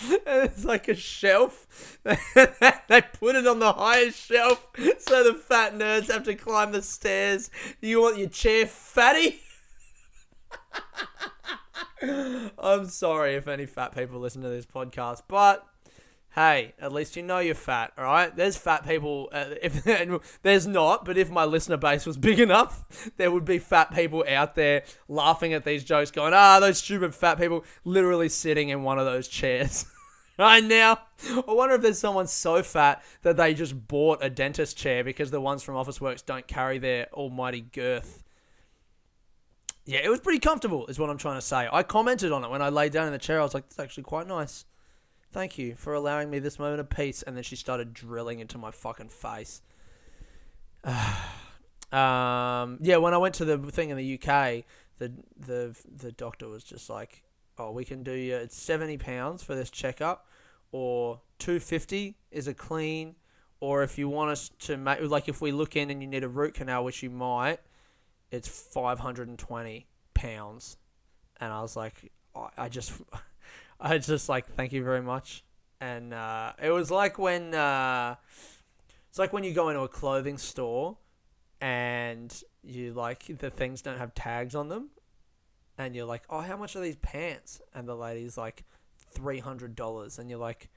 it's, 0.27 0.65
like 0.65 0.89
a 0.89 0.95
shelf. 0.95 1.99
they 2.05 3.03
put 3.19 3.37
it 3.37 3.47
on 3.47 3.59
the 3.59 3.73
highest 3.73 4.19
shelf 4.19 4.67
so 4.99 5.25
the 5.25 5.35
fat 5.35 5.75
nerds 5.75 6.11
have 6.11 6.25
to 6.25 6.35
climb 6.35 6.73
the 6.73 6.83
stairs. 6.83 7.51
You 7.81 8.01
want 8.01 8.19
your 8.19 8.29
chair 8.29 8.67
fatty? 8.67 9.41
I'm 12.59 12.89
sorry 12.89 13.35
if 13.35 13.47
any 13.47 13.67
fat 13.67 13.95
people 13.95 14.19
listen 14.19 14.43
to 14.43 14.49
this 14.49 14.67
podcast, 14.67 15.23
but 15.29 15.67
hey, 16.35 16.75
at 16.81 16.93
least 16.93 17.15
you 17.15 17.23
know 17.23 17.39
you're 17.39 17.55
fat, 17.55 17.93
all 17.97 18.05
right? 18.05 18.35
There's 18.35 18.57
fat 18.57 18.87
people. 18.87 19.29
Uh, 19.33 19.47
if 19.63 19.85
there's 20.43 20.67
not, 20.67 21.05
but 21.05 21.19
if 21.19 21.31
my 21.31 21.45
listener 21.45 21.77
base 21.77 22.07
was 22.07 22.17
big 22.17 22.41
enough, 22.41 23.13
there 23.17 23.31
would 23.31 23.45
be 23.45 23.59
fat 23.59 23.95
people 23.95 24.25
out 24.29 24.55
there 24.55 24.85
laughing 25.09 25.53
at 25.53 25.65
these 25.65 25.85
jokes, 25.85 26.11
going, 26.11 26.33
"Ah, 26.35 26.61
those 26.61 26.79
stupid 26.79 27.15
fat 27.15 27.39
people," 27.39 27.65
literally 27.85 28.29
sitting 28.29 28.71
in 28.71 28.83
one 28.83 28.99
of 28.99 29.05
those 29.05 29.29
chairs. 29.29 29.87
right 30.39 30.65
now, 30.65 30.99
I 31.31 31.53
wonder 31.53 31.75
if 31.75 31.83
there's 31.83 31.99
someone 31.99 32.27
so 32.27 32.63
fat 32.63 33.03
that 33.23 33.37
they 33.37 33.55
just 33.55 33.87
bought 33.87 34.19
a 34.23 34.31
dentist 34.31 34.77
chair 34.77 35.05
because 35.05 35.31
the 35.31 35.41
ones 35.41 35.63
from 35.63 35.75
Officeworks 35.75 36.25
don't 36.25 36.47
carry 36.47 36.79
their 36.79 37.09
almighty 37.13 37.61
girth. 37.61 38.23
Yeah, 39.85 39.99
it 39.99 40.09
was 40.09 40.21
pretty 40.21 40.39
comfortable, 40.39 40.87
is 40.87 40.99
what 40.99 41.11
I'm 41.11 41.19
trying 41.19 41.39
to 41.39 41.47
say. 41.47 41.69
I 41.71 41.83
commented 41.83 42.31
on 42.31 42.45
it 42.45 42.51
when 42.51 42.63
I 42.63 42.69
lay 42.69 42.89
down 42.89 43.07
in 43.07 43.13
the 43.13 43.19
chair. 43.19 43.41
I 43.41 43.43
was 43.43 43.53
like, 43.53 43.65
"It's 43.67 43.81
actually 43.81 44.05
quite 44.05 44.27
nice." 44.29 44.65
Thank 45.33 45.57
you 45.57 45.75
for 45.75 45.95
allowing 45.95 46.29
me 46.31 46.39
this 46.41 46.59
moment 46.59 46.81
of 46.81 46.91
peace. 46.91 47.23
And 47.23 47.35
then 47.35 47.43
she 47.43 47.57
started 47.57 47.95
drilling 47.95 48.41
into 48.41 48.59
my 48.59 48.71
fucking 48.71 49.09
face. 49.09 49.63
um, 50.85 52.79
yeah, 52.81 52.99
when 52.99 53.15
I 53.15 53.19
went 53.19 53.35
to 53.37 53.47
the 53.47 53.57
thing 53.59 53.89
in 53.91 53.97
the 53.97 54.15
UK, 54.15 54.65
the 54.99 55.13
the 55.39 55.77
the 55.91 56.13
doctor 56.13 56.49
was 56.49 56.63
just 56.63 56.91
like, 56.91 57.23
"Oh, 57.57 57.71
we 57.71 57.85
can 57.85 58.03
do 58.03 58.13
you. 58.13 58.37
It's 58.37 58.57
seventy 58.57 58.99
pounds 58.99 59.43
for 59.43 59.55
this 59.55 59.71
checkup, 59.71 60.29
or 60.71 61.21
two 61.39 61.61
fifty 61.61 62.17
is 62.31 62.47
a 62.47 62.55
clean, 62.55 63.15
or 63.61 63.83
if 63.83 63.97
you 63.97 64.09
want 64.09 64.31
us 64.31 64.51
to 64.61 64.77
make 64.77 65.01
like 65.01 65.29
if 65.29 65.41
we 65.41 65.51
look 65.51 65.77
in 65.77 65.91
and 65.91 66.03
you 66.03 66.09
need 66.09 66.25
a 66.25 66.29
root 66.29 66.55
canal, 66.55 66.85
which 66.85 67.03
you 67.03 67.11
might, 67.11 67.61
it's 68.31 68.49
five 68.49 68.99
hundred 68.99 69.29
and 69.29 69.39
twenty 69.39 69.87
pounds." 70.15 70.77
And 71.41 71.53
I 71.53 71.63
was 71.63 71.75
like, 71.75 72.13
I, 72.37 72.49
I 72.59 72.69
just. 72.69 72.93
I 73.83 73.99
just 73.99 74.29
like 74.29 74.47
thank 74.55 74.73
you 74.73 74.85
very 74.85 75.03
much, 75.03 75.43
and 75.81 76.15
uh, 76.15 76.53
it 76.63 76.71
was 76.71 76.89
like 76.89 77.19
when 77.19 77.53
uh, 77.53 78.15
it's 79.11 79.19
like 79.19 79.33
when 79.33 79.43
you 79.43 79.53
go 79.53 79.71
into 79.71 79.81
a 79.81 79.89
clothing 79.89 80.39
store, 80.39 80.99
and 81.61 82.33
you 82.63 82.93
like 82.93 83.25
the 83.39 83.51
things 83.51 83.83
don't 83.83 83.99
have 83.99 84.15
tags 84.15 84.55
on 84.55 84.69
them, 84.69 84.91
and 85.77 85.97
you're 85.97 86.07
like, 86.07 86.23
oh, 86.31 86.41
how 86.41 86.57
much 86.57 86.77
are 86.77 86.81
these 86.81 86.97
pants? 86.97 87.61
And 87.75 87.89
the 87.89 87.97
lady's 87.97 88.39
like, 88.39 88.63
three 89.11 89.41
hundred 89.41 89.75
dollars, 89.75 90.17
and 90.21 90.31
you're 90.31 90.39
like, 90.39 90.71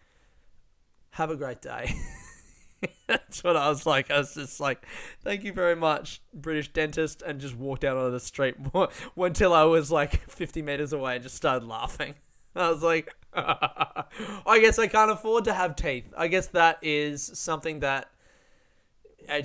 have 1.11 1.29
a 1.29 1.35
great 1.35 1.61
day. 1.61 1.93
That's 3.07 3.43
what 3.43 3.55
I 3.55 3.69
was 3.69 3.85
like. 3.85 4.09
I 4.09 4.17
was 4.17 4.33
just 4.33 4.59
like, 4.59 4.83
thank 5.21 5.43
you 5.43 5.53
very 5.53 5.75
much, 5.75 6.23
British 6.33 6.73
dentist, 6.73 7.21
and 7.21 7.39
just 7.39 7.55
walked 7.55 7.83
out 7.83 7.97
onto 7.97 8.11
the 8.11 8.19
street 8.19 8.55
until 9.15 9.53
I 9.53 9.63
was 9.63 9.91
like 9.91 10.27
50 10.27 10.63
meters 10.63 10.91
away 10.91 11.15
and 11.15 11.23
just 11.23 11.35
started 11.35 11.67
laughing. 11.67 12.15
I 12.63 12.69
was 12.69 12.81
like, 12.81 13.13
I 13.33 14.59
guess 14.61 14.79
I 14.79 14.87
can't 14.87 15.11
afford 15.11 15.43
to 15.45 15.53
have 15.53 15.75
teeth. 15.75 16.13
I 16.17 16.27
guess 16.27 16.47
that 16.47 16.79
is 16.81 17.31
something 17.33 17.81
that 17.81 18.09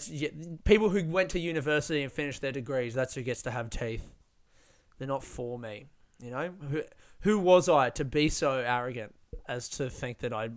yeah, 0.09 0.29
people 0.64 0.90
who 0.90 1.05
went 1.05 1.31
to 1.31 1.40
university 1.40 2.02
and 2.02 2.12
finished 2.12 2.40
their 2.40 2.52
degrees, 2.52 2.95
that's 2.95 3.14
who 3.14 3.23
gets 3.23 3.43
to 3.43 3.50
have 3.50 3.71
teeth. 3.71 4.12
They're 4.99 5.09
not 5.09 5.25
for 5.25 5.59
me. 5.59 5.87
You 6.23 6.31
know, 6.31 6.50
who, 6.71 6.83
who 7.21 7.38
was 7.38 7.69
I 7.69 7.90
to 7.90 8.05
be 8.05 8.29
so 8.29 8.59
arrogant 8.59 9.14
as 9.49 9.69
to 9.71 9.88
think 9.88 10.19
that 10.19 10.33
I 10.33 10.50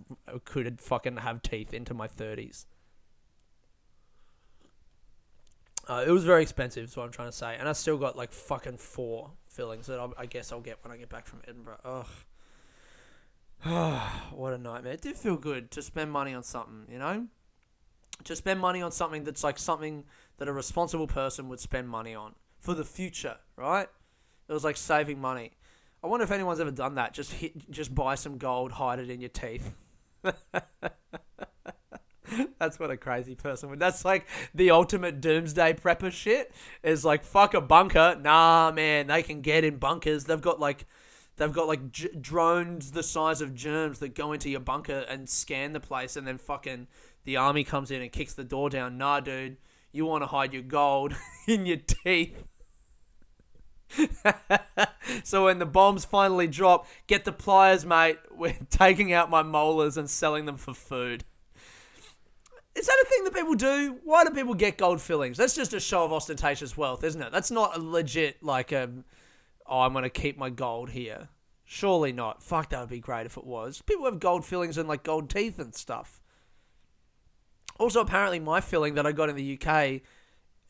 could 0.44 0.80
fucking 0.80 1.18
have 1.18 1.42
teeth 1.42 1.72
into 1.72 1.94
my 1.94 2.06
30s? 2.06 2.66
Uh, 5.88 6.04
it 6.06 6.10
was 6.10 6.24
very 6.24 6.42
expensive, 6.42 6.84
is 6.84 6.96
what 6.96 7.04
I'm 7.04 7.12
trying 7.12 7.28
to 7.28 7.36
say. 7.36 7.56
And 7.58 7.68
I 7.68 7.72
still 7.72 7.98
got 7.98 8.16
like 8.16 8.32
fucking 8.32 8.78
four 8.78 9.32
fillings 9.48 9.86
that 9.86 9.98
I'll, 9.98 10.12
i 10.18 10.26
guess 10.26 10.50
I'll 10.52 10.60
get 10.60 10.78
when 10.82 10.92
I 10.92 10.96
get 10.96 11.08
back 11.08 11.26
from 11.26 11.40
Edinburgh. 11.46 11.80
Ugh. 11.84 12.06
what 14.34 14.52
a 14.52 14.58
nightmare. 14.58 14.92
It 14.92 15.00
did 15.00 15.16
feel 15.16 15.38
good 15.38 15.70
to 15.70 15.80
spend 15.80 16.12
money 16.12 16.34
on 16.34 16.42
something, 16.42 16.86
you 16.90 16.98
know? 16.98 17.28
To 18.24 18.36
spend 18.36 18.60
money 18.60 18.82
on 18.82 18.92
something 18.92 19.24
that's 19.24 19.42
like 19.42 19.58
something 19.58 20.04
that 20.36 20.48
a 20.48 20.52
responsible 20.52 21.06
person 21.06 21.48
would 21.48 21.60
spend 21.60 21.88
money 21.88 22.14
on 22.14 22.34
for 22.60 22.74
the 22.74 22.84
future, 22.84 23.36
right? 23.56 23.88
It 24.48 24.52
was 24.52 24.64
like 24.64 24.76
saving 24.76 25.18
money. 25.18 25.52
I 26.02 26.08
wonder 26.08 26.24
if 26.24 26.30
anyone's 26.30 26.60
ever 26.60 26.70
done 26.70 26.96
that. 26.96 27.14
Just 27.14 27.32
hit, 27.32 27.70
just 27.70 27.94
buy 27.94 28.16
some 28.16 28.36
gold, 28.36 28.72
hide 28.72 28.98
it 28.98 29.08
in 29.08 29.22
your 29.22 29.30
teeth. 29.30 29.72
That's 32.58 32.78
what 32.78 32.90
a 32.90 32.98
crazy 32.98 33.34
person 33.34 33.70
would. 33.70 33.78
That's 33.78 34.04
like 34.04 34.26
the 34.54 34.72
ultimate 34.72 35.22
doomsday 35.22 35.72
prepper 35.74 36.12
shit. 36.12 36.52
Is 36.82 37.02
like 37.02 37.24
fuck 37.24 37.54
a 37.54 37.62
bunker. 37.62 38.18
Nah, 38.20 38.72
man, 38.72 39.06
they 39.06 39.22
can 39.22 39.40
get 39.40 39.64
in 39.64 39.78
bunkers. 39.78 40.24
They've 40.24 40.38
got 40.40 40.60
like 40.60 40.84
They've 41.36 41.52
got 41.52 41.66
like 41.66 41.90
j- 41.90 42.14
drones 42.20 42.92
the 42.92 43.02
size 43.02 43.40
of 43.40 43.54
germs 43.54 43.98
that 43.98 44.14
go 44.14 44.32
into 44.32 44.48
your 44.48 44.60
bunker 44.60 45.04
and 45.08 45.28
scan 45.28 45.72
the 45.72 45.80
place, 45.80 46.16
and 46.16 46.26
then 46.26 46.38
fucking 46.38 46.86
the 47.24 47.36
army 47.36 47.64
comes 47.64 47.90
in 47.90 48.02
and 48.02 48.12
kicks 48.12 48.34
the 48.34 48.44
door 48.44 48.70
down. 48.70 48.98
Nah, 48.98 49.20
dude, 49.20 49.56
you 49.92 50.04
want 50.04 50.22
to 50.22 50.28
hide 50.28 50.52
your 50.52 50.62
gold 50.62 51.14
in 51.48 51.66
your 51.66 51.78
teeth. 51.78 52.44
so 55.24 55.44
when 55.44 55.58
the 55.58 55.66
bombs 55.66 56.04
finally 56.04 56.46
drop, 56.46 56.86
get 57.06 57.24
the 57.24 57.32
pliers, 57.32 57.84
mate. 57.84 58.18
We're 58.30 58.56
taking 58.70 59.12
out 59.12 59.30
my 59.30 59.42
molars 59.42 59.96
and 59.96 60.08
selling 60.08 60.46
them 60.46 60.56
for 60.56 60.74
food. 60.74 61.24
Is 62.74 62.86
that 62.86 63.04
a 63.04 63.08
thing 63.08 63.24
that 63.24 63.34
people 63.34 63.54
do? 63.54 63.98
Why 64.02 64.24
do 64.24 64.30
people 64.30 64.54
get 64.54 64.78
gold 64.78 65.00
fillings? 65.00 65.36
That's 65.36 65.54
just 65.54 65.72
a 65.72 65.80
show 65.80 66.04
of 66.04 66.12
ostentatious 66.12 66.76
wealth, 66.76 67.04
isn't 67.04 67.22
it? 67.22 67.30
That's 67.30 67.52
not 67.52 67.76
a 67.76 67.80
legit 67.80 68.42
like 68.42 68.72
a 68.72 68.84
um, 68.84 69.04
oh, 69.66 69.80
I'm 69.80 69.92
going 69.92 70.04
to 70.04 70.10
keep 70.10 70.38
my 70.38 70.50
gold 70.50 70.90
here. 70.90 71.28
Surely 71.64 72.12
not. 72.12 72.42
Fuck, 72.42 72.70
that 72.70 72.80
would 72.80 72.90
be 72.90 73.00
great 73.00 73.26
if 73.26 73.36
it 73.36 73.44
was. 73.44 73.82
People 73.82 74.04
have 74.04 74.20
gold 74.20 74.44
fillings 74.44 74.76
and 74.76 74.88
like 74.88 75.02
gold 75.02 75.30
teeth 75.30 75.58
and 75.58 75.74
stuff. 75.74 76.20
Also, 77.78 78.00
apparently, 78.00 78.38
my 78.38 78.60
filling 78.60 78.94
that 78.94 79.06
I 79.06 79.12
got 79.12 79.28
in 79.28 79.36
the 79.36 79.58
UK 79.58 80.02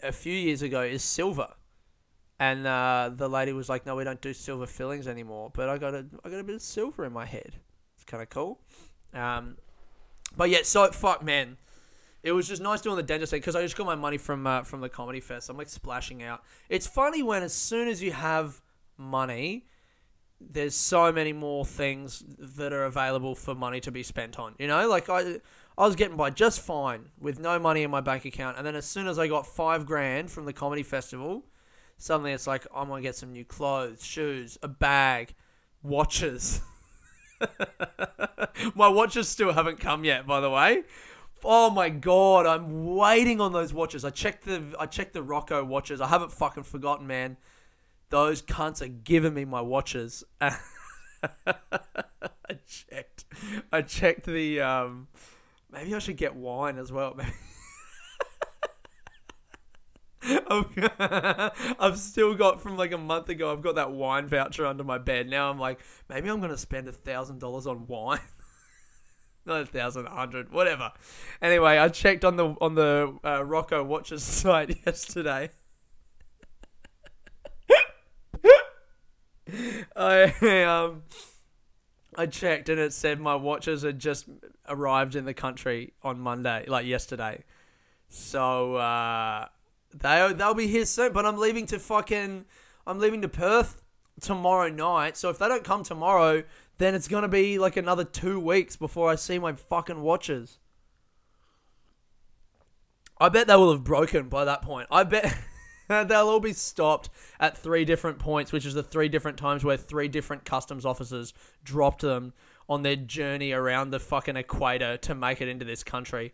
a 0.03 0.13
few 0.13 0.33
years 0.33 0.63
ago 0.63 0.83
is 0.83 1.03
silver, 1.03 1.49
and 2.39 2.67
uh, 2.67 3.11
the 3.15 3.29
lady 3.29 3.53
was 3.53 3.69
like, 3.69 3.85
"No, 3.85 3.97
we 3.97 4.05
don't 4.05 4.21
do 4.23 4.33
silver 4.33 4.67
fillings 4.67 5.07
anymore." 5.07 5.51
But 5.53 5.69
I 5.69 5.77
got 5.77 5.95
a, 5.95 6.07
I 6.25 6.31
got 6.31 6.39
a 6.39 6.45
bit 6.45 6.55
of 6.55 6.63
silver 6.63 7.05
in 7.05 7.13
my 7.13 7.27
head. 7.27 7.57
It's 7.97 8.05
kind 8.05 8.23
of 8.23 8.31
cool. 8.31 8.61
Um, 9.13 9.57
but 10.37 10.49
yeah, 10.49 10.61
so 10.63 10.91
fuck, 10.93 11.23
man. 11.23 11.59
It 12.23 12.33
was 12.33 12.49
just 12.49 12.63
nice 12.63 12.81
doing 12.81 12.97
the 12.97 13.03
dentist 13.03 13.31
thing 13.31 13.41
because 13.41 13.55
I 13.55 13.61
just 13.61 13.77
got 13.77 13.85
my 13.85 13.97
money 13.97 14.17
from 14.17 14.47
uh, 14.47 14.63
from 14.63 14.81
the 14.81 14.89
comedy 14.89 15.21
fest. 15.21 15.51
I'm 15.51 15.59
like 15.59 15.69
splashing 15.69 16.23
out. 16.23 16.43
It's 16.71 16.87
funny 16.87 17.23
when 17.23 17.43
as 17.43 17.53
soon 17.53 17.87
as 17.87 18.03
you 18.03 18.13
have 18.13 18.63
money, 18.97 19.67
there's 20.41 20.75
so 20.75 21.13
many 21.13 21.33
more 21.33 21.65
things 21.65 22.23
that 22.39 22.73
are 22.73 22.85
available 22.85 23.35
for 23.35 23.55
money 23.55 23.81
to 23.81 23.91
be 23.91 24.03
spent 24.03 24.39
on. 24.39 24.55
You 24.59 24.67
know, 24.67 24.89
like 24.89 25.09
I, 25.09 25.41
I 25.77 25.87
was 25.87 25.97
getting 25.97 26.17
by 26.17 26.31
just 26.31 26.61
fine 26.61 27.11
with 27.19 27.39
no 27.39 27.59
money 27.59 27.83
in 27.83 27.91
my 27.91 28.01
bank 28.01 28.25
account, 28.25 28.57
and 28.57 28.67
then 28.67 28.75
as 28.75 28.87
soon 28.87 29.07
as 29.07 29.19
I 29.19 29.29
got 29.29 29.47
five 29.47 29.87
grand 29.87 30.31
from 30.31 30.45
the 30.45 30.53
comedy 30.53 30.83
festival, 30.83 31.45
suddenly 31.97 32.33
it's 32.33 32.47
like 32.47 32.67
I'm 32.75 32.89
gonna 32.89 33.03
get 33.03 33.17
some 33.17 33.33
new 33.33 33.45
clothes, 33.45 34.05
shoes, 34.05 34.59
a 34.63 34.69
bag, 34.69 35.35
watches. 35.83 36.61
my 38.75 38.89
watches 38.89 39.29
still 39.29 39.53
haven't 39.53 39.81
come 39.81 40.05
yet, 40.05 40.27
by 40.27 40.41
the 40.41 40.51
way. 40.51 40.85
Oh 41.47 41.69
my 41.69 41.91
god, 41.91 42.47
I'm 42.47 42.95
waiting 42.97 43.41
on 43.41 43.53
those 43.53 43.75
watches. 43.75 44.05
I 44.05 44.11
checked 44.11 44.45
the 44.45 44.63
I 44.79 44.87
checked 44.87 45.13
the 45.13 45.23
Rocco 45.23 45.65
watches. 45.65 46.01
I 46.01 46.09
haven't 46.09 46.33
fucking 46.33 46.65
forgotten, 46.65 47.07
man 47.07 47.37
those 48.14 48.42
cunts 48.42 48.80
are 48.80 48.87
giving 48.87 49.35
me 49.35 49.44
my 49.44 49.61
watches. 49.61 50.23
I 50.40 50.54
checked. 52.64 53.25
I 53.73 53.83
checked 53.83 54.26
the. 54.26 54.61
Um, 54.61 55.09
maybe 55.68 55.92
I 55.97 55.99
should 55.99 56.16
get 56.16 56.37
wine 56.37 56.78
as 56.78 56.92
well. 56.92 57.18
I've 61.80 61.99
still 61.99 62.37
got 62.37 62.61
from 62.62 62.76
like 62.76 62.92
a 62.92 62.99
month 62.99 63.30
ago. 63.30 63.50
I've 63.52 63.62
got 63.62 63.75
that 63.75 63.90
wine 63.90 64.28
voucher 64.28 64.64
under 64.64 64.85
my 64.85 64.99
bed. 64.99 65.28
Now 65.28 65.50
I'm 65.50 65.59
like, 65.59 65.80
maybe 66.09 66.30
I'm 66.30 66.40
gonna 66.40 66.56
spend 66.56 66.87
a 66.87 66.92
thousand 66.92 67.40
dollars 67.40 67.66
on 67.66 67.88
wine. 67.88 68.21
Not 69.44 69.62
a 69.62 69.66
thousand, 69.66 70.06
hundred, 70.06 70.52
whatever. 70.52 70.92
Anyway, 71.42 71.78
I 71.78 71.88
checked 71.88 72.25
on 72.25 72.37
the 72.37 72.54
on 72.61 72.76
the 72.76 73.18
uh, 73.25 73.44
Rocco 73.44 73.83
watches 73.83 74.23
site 74.23 74.87
yesterday. 74.87 75.50
I 79.97 80.63
um 80.63 81.03
I 82.17 82.27
checked 82.27 82.69
and 82.69 82.79
it 82.79 82.93
said 82.93 83.21
my 83.21 83.35
watches 83.35 83.83
had 83.83 83.99
just 83.99 84.27
arrived 84.69 85.17
in 85.17 85.25
the 85.25 85.35
country 85.35 85.93
on 86.03 86.21
Monday, 86.21 86.65
like 86.69 86.87
yesterday. 86.87 87.45
So 88.09 88.77
uh, 88.77 89.47
They 89.93 90.33
they'll 90.33 90.55
be 90.55 90.67
here 90.67 90.85
soon, 90.85 91.13
but 91.13 91.27
I'm 91.27 91.39
leaving 91.39 91.67
to 91.67 91.79
fucking 91.79 92.45
I'm 92.87 92.99
leaving 92.99 93.23
to 93.23 93.29
Perth 93.29 93.83
tomorrow 94.21 94.69
night. 94.69 95.17
So 95.17 95.31
if 95.31 95.39
they 95.39 95.49
don't 95.49 95.65
come 95.65 95.83
tomorrow, 95.83 96.45
then 96.79 96.95
it's 96.95 97.09
gonna 97.09 97.29
be 97.29 97.59
like 97.59 97.77
another 97.77 98.05
two 98.05 98.39
weeks 98.39 98.77
before 98.77 99.11
I 99.11 99.17
see 99.17 99.39
my 99.39 99.53
fucking 99.55 100.01
watches. 100.01 100.59
I 103.21 103.29
bet 103.29 103.47
they 103.47 103.57
will 103.57 103.73
have 103.73 103.85
broken 103.85 104.29
by 104.29 104.45
that 104.45 104.63
point. 104.63 104.89
I 104.91 105.05
bet 105.05 105.37
they'll 105.88 106.29
all 106.29 106.41
be 106.41 106.53
stopped 106.53 107.11
at 107.38 107.57
three 107.57 107.85
different 107.85 108.19
points, 108.19 108.53
which 108.53 108.67
is 108.67 108.75
the 108.75 108.83
three 108.83 109.09
different 109.09 109.38
times 109.38 109.64
where 109.64 109.76
three 109.76 110.09
different 110.09 110.45
customs 110.45 110.85
officers 110.85 111.33
dropped 111.62 112.03
them 112.03 112.33
on 112.69 112.83
their 112.83 112.97
journey 112.97 113.53
around 113.53 113.91
the 113.91 114.00
fucking 114.00 114.37
equator 114.37 114.97
to 114.97 115.14
make 115.14 115.41
it 115.41 115.49
into 115.49 115.64
this 115.64 115.85
country. 115.85 116.33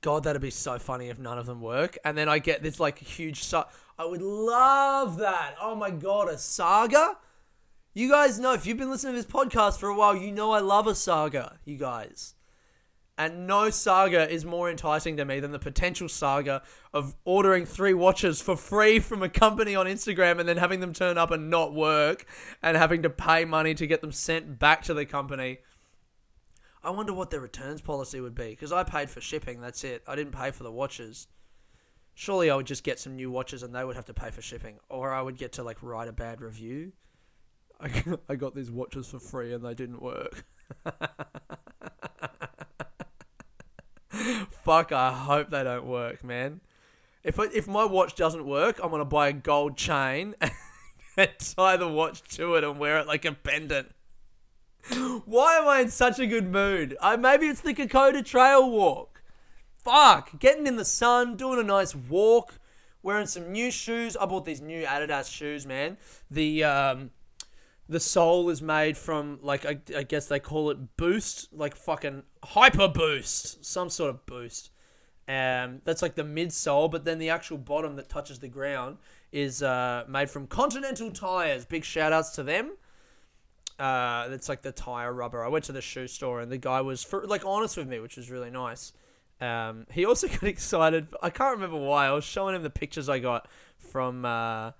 God, 0.00 0.24
that'd 0.24 0.40
be 0.40 0.50
so 0.50 0.78
funny 0.78 1.08
if 1.10 1.18
none 1.18 1.38
of 1.38 1.46
them 1.46 1.60
work. 1.60 1.98
And 2.04 2.16
then 2.16 2.28
I 2.28 2.38
get 2.38 2.62
this 2.62 2.80
like 2.80 2.98
huge. 2.98 3.44
Sa- 3.44 3.68
I 3.98 4.06
would 4.06 4.22
love 4.22 5.18
that. 5.18 5.56
Oh 5.60 5.74
my 5.74 5.90
God, 5.90 6.28
a 6.28 6.38
saga? 6.38 7.18
You 7.92 8.08
guys 8.08 8.38
know, 8.38 8.54
if 8.54 8.66
you've 8.66 8.78
been 8.78 8.90
listening 8.90 9.14
to 9.14 9.22
this 9.22 9.30
podcast 9.30 9.78
for 9.78 9.88
a 9.88 9.94
while, 9.94 10.16
you 10.16 10.32
know 10.32 10.52
I 10.52 10.60
love 10.60 10.86
a 10.86 10.94
saga, 10.94 11.58
you 11.64 11.76
guys. 11.76 12.34
And 13.20 13.46
no 13.46 13.68
saga 13.68 14.26
is 14.30 14.46
more 14.46 14.70
enticing 14.70 15.18
to 15.18 15.26
me 15.26 15.40
than 15.40 15.52
the 15.52 15.58
potential 15.58 16.08
saga 16.08 16.62
of 16.94 17.14
ordering 17.26 17.66
three 17.66 17.92
watches 17.92 18.40
for 18.40 18.56
free 18.56 18.98
from 18.98 19.22
a 19.22 19.28
company 19.28 19.74
on 19.74 19.84
Instagram 19.84 20.40
and 20.40 20.48
then 20.48 20.56
having 20.56 20.80
them 20.80 20.94
turn 20.94 21.18
up 21.18 21.30
and 21.30 21.50
not 21.50 21.74
work 21.74 22.24
and 22.62 22.78
having 22.78 23.02
to 23.02 23.10
pay 23.10 23.44
money 23.44 23.74
to 23.74 23.86
get 23.86 24.00
them 24.00 24.10
sent 24.10 24.58
back 24.58 24.80
to 24.84 24.94
the 24.94 25.04
company. 25.04 25.58
I 26.82 26.88
wonder 26.88 27.12
what 27.12 27.30
their 27.30 27.42
returns 27.42 27.82
policy 27.82 28.22
would 28.22 28.34
be 28.34 28.48
because 28.52 28.72
I 28.72 28.84
paid 28.84 29.10
for 29.10 29.20
shipping, 29.20 29.60
that's 29.60 29.84
it. 29.84 30.02
I 30.08 30.16
didn't 30.16 30.32
pay 30.32 30.50
for 30.50 30.62
the 30.62 30.72
watches. 30.72 31.26
Surely 32.14 32.48
I 32.48 32.56
would 32.56 32.66
just 32.66 32.84
get 32.84 32.98
some 32.98 33.16
new 33.16 33.30
watches 33.30 33.62
and 33.62 33.74
they 33.74 33.84
would 33.84 33.96
have 33.96 34.06
to 34.06 34.14
pay 34.14 34.30
for 34.30 34.40
shipping. 34.40 34.78
Or 34.88 35.12
I 35.12 35.20
would 35.20 35.36
get 35.36 35.52
to 35.52 35.62
like 35.62 35.82
write 35.82 36.08
a 36.08 36.12
bad 36.12 36.40
review. 36.40 36.92
I, 37.82 37.90
I 38.30 38.36
got 38.36 38.54
these 38.54 38.70
watches 38.70 39.08
for 39.08 39.20
free 39.20 39.52
and 39.52 39.62
they 39.62 39.74
didn't 39.74 40.00
work. 40.00 40.46
Fuck, 44.64 44.92
I 44.92 45.12
hope 45.12 45.50
they 45.50 45.62
don't 45.62 45.86
work, 45.86 46.24
man. 46.24 46.60
If 47.22 47.38
I, 47.38 47.44
if 47.54 47.68
my 47.68 47.84
watch 47.84 48.14
doesn't 48.14 48.46
work, 48.46 48.80
I'm 48.82 48.90
gonna 48.90 49.04
buy 49.04 49.28
a 49.28 49.32
gold 49.32 49.76
chain 49.76 50.34
and 51.16 51.30
tie 51.38 51.76
the 51.76 51.88
watch 51.88 52.22
to 52.36 52.54
it 52.56 52.64
and 52.64 52.78
wear 52.78 52.98
it 52.98 53.06
like 53.06 53.24
a 53.24 53.32
pendant. 53.32 53.92
Why 55.26 55.58
am 55.58 55.68
I 55.68 55.80
in 55.80 55.90
such 55.90 56.18
a 56.18 56.26
good 56.26 56.50
mood? 56.50 56.96
I 57.00 57.16
maybe 57.16 57.46
it's 57.46 57.60
the 57.60 57.74
Kokoda 57.74 58.24
Trail 58.24 58.70
walk. 58.70 59.22
Fuck, 59.76 60.38
getting 60.38 60.66
in 60.66 60.76
the 60.76 60.84
sun, 60.84 61.36
doing 61.36 61.60
a 61.60 61.62
nice 61.62 61.94
walk, 61.94 62.58
wearing 63.02 63.26
some 63.26 63.52
new 63.52 63.70
shoes. 63.70 64.16
I 64.16 64.26
bought 64.26 64.44
these 64.44 64.60
new 64.60 64.84
Adidas 64.84 65.30
shoes, 65.30 65.66
man. 65.66 65.98
The 66.30 66.64
um, 66.64 67.10
the 67.90 68.00
sole 68.00 68.48
is 68.50 68.62
made 68.62 68.96
from 68.96 69.40
like 69.42 69.66
I, 69.66 69.80
I 69.96 70.04
guess 70.04 70.26
they 70.26 70.38
call 70.38 70.70
it 70.70 70.96
boost, 70.96 71.52
like 71.52 71.74
fucking 71.74 72.22
hyper 72.44 72.86
boost, 72.86 73.64
some 73.64 73.90
sort 73.90 74.10
of 74.10 74.24
boost. 74.26 74.70
Um, 75.28 75.80
that's 75.84 76.00
like 76.00 76.14
the 76.14 76.22
midsole, 76.22 76.90
but 76.90 77.04
then 77.04 77.18
the 77.18 77.30
actual 77.30 77.58
bottom 77.58 77.96
that 77.96 78.08
touches 78.08 78.38
the 78.38 78.48
ground 78.48 78.98
is 79.32 79.62
uh, 79.62 80.04
made 80.08 80.30
from 80.30 80.46
Continental 80.46 81.10
tires. 81.10 81.64
Big 81.64 81.84
shout 81.84 82.12
outs 82.12 82.30
to 82.30 82.44
them. 82.44 82.76
Uh, 83.78 84.28
it's 84.30 84.48
like 84.48 84.62
the 84.62 84.72
tire 84.72 85.12
rubber. 85.12 85.44
I 85.44 85.48
went 85.48 85.64
to 85.64 85.72
the 85.72 85.80
shoe 85.80 86.06
store 86.06 86.40
and 86.40 86.50
the 86.50 86.58
guy 86.58 86.80
was 86.80 87.02
for, 87.02 87.26
like 87.26 87.44
honest 87.44 87.76
with 87.76 87.88
me, 87.88 87.98
which 87.98 88.16
was 88.16 88.30
really 88.30 88.50
nice. 88.50 88.92
Um, 89.40 89.86
he 89.90 90.04
also 90.04 90.28
got 90.28 90.44
excited. 90.44 91.08
I 91.22 91.30
can't 91.30 91.54
remember 91.54 91.78
why. 91.78 92.06
I 92.06 92.12
was 92.12 92.24
showing 92.24 92.54
him 92.54 92.62
the 92.62 92.70
pictures 92.70 93.08
I 93.08 93.18
got 93.18 93.48
from. 93.78 94.24
Uh, 94.24 94.72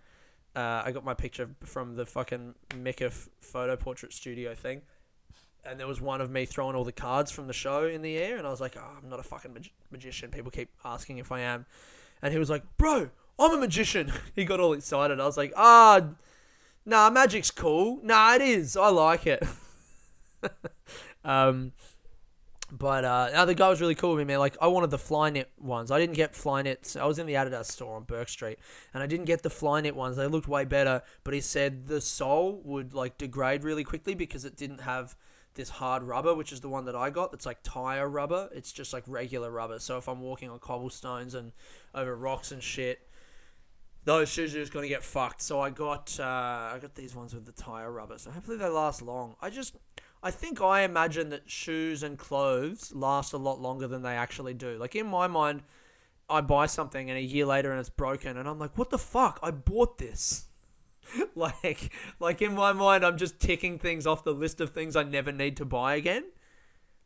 uh, 0.61 0.83
I 0.85 0.93
got 0.93 1.05
my 1.05 1.15
picture 1.15 1.49
from 1.65 1.97
the 1.97 2.05
fucking 2.05 2.55
Mecca 2.77 3.11
photo 3.11 3.77
portrait 3.77 4.13
studio 4.13 4.55
thing, 4.55 4.83
and 5.65 5.81
there 5.81 5.87
was 5.87 6.01
one 6.01 6.21
of 6.21 6.31
me 6.31 6.45
throwing 6.45 6.77
all 6.77 6.85
the 6.85 6.93
cards 6.93 7.31
from 7.31 7.47
the 7.47 7.53
show 7.53 7.87
in 7.87 8.03
the 8.03 8.19
air, 8.19 8.37
and 8.37 8.47
I 8.47 8.51
was 8.51 8.61
like, 8.61 8.77
oh, 8.77 8.99
"I'm 9.03 9.09
not 9.09 9.19
a 9.19 9.23
fucking 9.23 9.55
mag- 9.55 9.73
magician." 9.91 10.31
People 10.31 10.51
keep 10.51 10.71
asking 10.85 11.19
if 11.19 11.33
I 11.33 11.41
am, 11.41 11.65
and 12.21 12.33
he 12.33 12.39
was 12.39 12.51
like, 12.51 12.63
"Bro, 12.77 13.11
I'm 13.39 13.53
a 13.53 13.59
magician." 13.59 14.13
he 14.37 14.45
got 14.45 14.61
all 14.61 14.75
excited. 14.75 15.19
I 15.19 15.25
was 15.25 15.39
like, 15.39 15.53
"Ah, 15.57 16.03
nah, 16.85 17.09
magic's 17.09 17.51
cool. 17.51 17.99
Nah, 18.03 18.35
it 18.35 18.43
is. 18.43 18.77
I 18.77 18.89
like 18.91 19.27
it." 19.27 19.43
um, 21.25 21.73
but 22.73 23.05
uh, 23.05 23.31
no, 23.33 23.47
the 23.47 23.55
guy 23.55 23.69
was 23.69 23.81
really 23.81 23.95
cool 23.95 24.11
with 24.11 24.19
me, 24.19 24.33
man. 24.33 24.39
Like, 24.39 24.57
I 24.61 24.69
wanted 24.69 24.91
the 24.91 24.99
Flyknit 24.99 25.47
ones. 25.59 25.91
I 25.91 25.99
didn't 25.99 26.15
get 26.15 26.33
Flyknit. 26.33 26.97
I 26.97 27.07
was 27.07 27.19
in 27.19 27.27
the 27.27 27.35
Adidas 27.35 27.67
store 27.67 27.97
on 27.97 28.05
Bourke 28.05 28.29
Street, 28.29 28.59
and 28.95 29.03
I 29.03 29.07
didn't 29.07 29.27
get 29.27 29.43
the 29.43 29.49
Flyknit 29.49 29.93
ones. 29.93 30.17
They 30.17 30.27
looked 30.27 30.49
way 30.49 30.65
better, 30.65 31.03
but 31.25 31.35
he 31.35 31.41
said 31.41 31.89
the 31.89 32.01
sole 32.01 32.61
would 32.65 32.95
like 32.95 33.19
degrade 33.19 33.65
really 33.65 33.85
quickly 33.85 34.15
because 34.15 34.45
it 34.45 34.57
didn't 34.57 34.83
have 34.83 35.17
this 35.55 35.69
hard 35.69 36.03
rubber, 36.03 36.35
which 36.35 36.53
is 36.53 36.61
the 36.61 36.69
one 36.69 36.85
that 36.85 36.95
I 36.95 37.11
got. 37.11 37.33
That's 37.33 37.47
like 37.47 37.59
tire 37.63 38.09
rubber. 38.09 38.49
It's 38.55 38.73
just 38.73 38.93
like 38.93 39.05
regular 39.07 39.51
rubber. 39.51 39.79
So 39.79 39.99
if 39.99 40.09
I'm 40.09 40.21
walking 40.21 40.49
on 40.49 40.59
cobblestones 40.59 41.35
and 41.35 41.53
over 41.95 42.15
rocks 42.17 42.53
and 42.53 42.63
shit, 42.63 43.09
those 44.05 44.29
shoes 44.29 44.55
are 44.55 44.61
just 44.61 44.73
gonna 44.73 44.89
get 44.89 45.03
fucked. 45.03 45.43
So 45.43 45.61
I 45.61 45.71
got 45.71 46.19
uh, 46.21 46.23
I 46.75 46.79
got 46.81 46.95
these 46.95 47.15
ones 47.15 47.35
with 47.35 47.47
the 47.47 47.53
tire 47.53 47.91
rubber. 47.91 48.19
So 48.19 48.31
hopefully 48.31 48.57
they 48.57 48.69
last 48.69 49.03
long. 49.03 49.37
I 49.41 49.51
just 49.51 49.77
I 50.23 50.31
think 50.31 50.61
I 50.61 50.83
imagine 50.83 51.31
that 51.31 51.51
shoes 51.51 52.03
and 52.03 52.19
clothes 52.19 52.93
last 52.95 53.33
a 53.33 53.39
lot 53.39 53.61
longer 53.61 53.87
than 53.87 54.03
they 54.03 54.15
actually 54.15 54.55
do. 54.55 54.77
Like 54.79 54.95
in 54.95 55.07
my 55.07 55.27
mind, 55.27 55.63
I 56.29 56.43
buy 56.43 56.67
something 56.67 57.09
and 57.09 57.19
a 57.19 57.23
year 57.23 57.47
later 57.47 57.71
and 57.71 57.81
it's 57.81 57.91
broken, 57.91 58.37
and 58.37 58.49
I'm 58.49 58.59
like, 58.59 58.77
what 58.77 58.91
the 58.91 58.99
fuck? 58.99 59.41
I 59.43 59.51
bought 59.51 59.99
this. 59.99 60.47
like, 61.35 61.93
like 62.21 62.43
in 62.43 62.55
my 62.55 62.73
mind, 62.73 63.05
I'm 63.05 63.17
just 63.17 63.41
ticking 63.41 63.79
things 63.79 64.07
off 64.07 64.23
the 64.23 64.35
list 64.35 64.61
of 64.61 64.71
things 64.71 64.95
I 64.95 65.03
never 65.03 65.33
need 65.33 65.57
to 65.57 65.65
buy 65.65 65.97
again. 65.97 66.25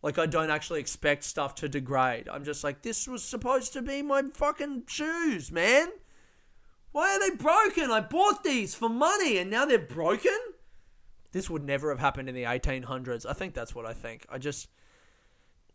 Like 0.02 0.18
I 0.18 0.26
don't 0.26 0.50
actually 0.50 0.80
expect 0.80 1.24
stuff 1.24 1.54
to 1.56 1.68
degrade. 1.68 2.28
I'm 2.28 2.44
just 2.44 2.62
like, 2.62 2.82
this 2.82 3.08
was 3.08 3.24
supposed 3.24 3.72
to 3.72 3.80
be 3.80 4.02
my 4.02 4.22
fucking 4.34 4.84
shoes, 4.86 5.50
man. 5.50 5.88
Why 6.92 7.14
are 7.14 7.18
they 7.18 7.34
broken? 7.34 7.90
I 7.90 8.00
bought 8.00 8.44
these 8.44 8.74
for 8.74 8.88
money 8.88 9.38
and 9.38 9.50
now 9.50 9.64
they're 9.64 9.78
broken? 9.78 10.38
This 11.34 11.50
would 11.50 11.64
never 11.64 11.90
have 11.90 11.98
happened 11.98 12.28
in 12.28 12.34
the 12.36 12.44
1800s. 12.44 13.26
I 13.28 13.32
think 13.32 13.54
that's 13.54 13.74
what 13.74 13.84
I 13.84 13.92
think. 13.92 14.24
I 14.30 14.38
just. 14.38 14.68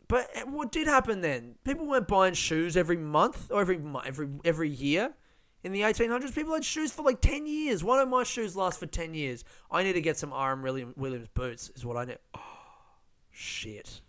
But 0.07 0.29
what 0.47 0.71
did 0.71 0.87
happen 0.87 1.19
then? 1.19 1.55
People 1.65 1.85
weren't 1.85 2.07
buying 2.07 2.33
shoes 2.33 2.77
every 2.77 2.95
month 2.95 3.51
or 3.51 3.59
every 3.59 3.77
every 4.05 4.29
every 4.45 4.69
year. 4.69 5.15
In 5.61 5.73
the 5.73 5.81
1800s, 5.81 6.33
people 6.33 6.53
had 6.53 6.63
shoes 6.63 6.93
for 6.93 7.01
like 7.01 7.19
10 7.19 7.45
years. 7.45 7.83
Why 7.83 7.97
don't 7.97 8.09
my 8.09 8.23
shoes 8.23 8.55
last 8.55 8.79
for 8.79 8.85
10 8.85 9.13
years? 9.13 9.43
I 9.69 9.83
need 9.83 9.93
to 9.93 10.01
get 10.01 10.15
some 10.15 10.33
RM 10.33 10.63
Williams 10.95 11.27
boots, 11.33 11.69
is 11.75 11.85
what 11.85 11.97
I 11.97 12.05
need. 12.05 12.19
Oh, 12.33 12.39
shit. 13.29 13.99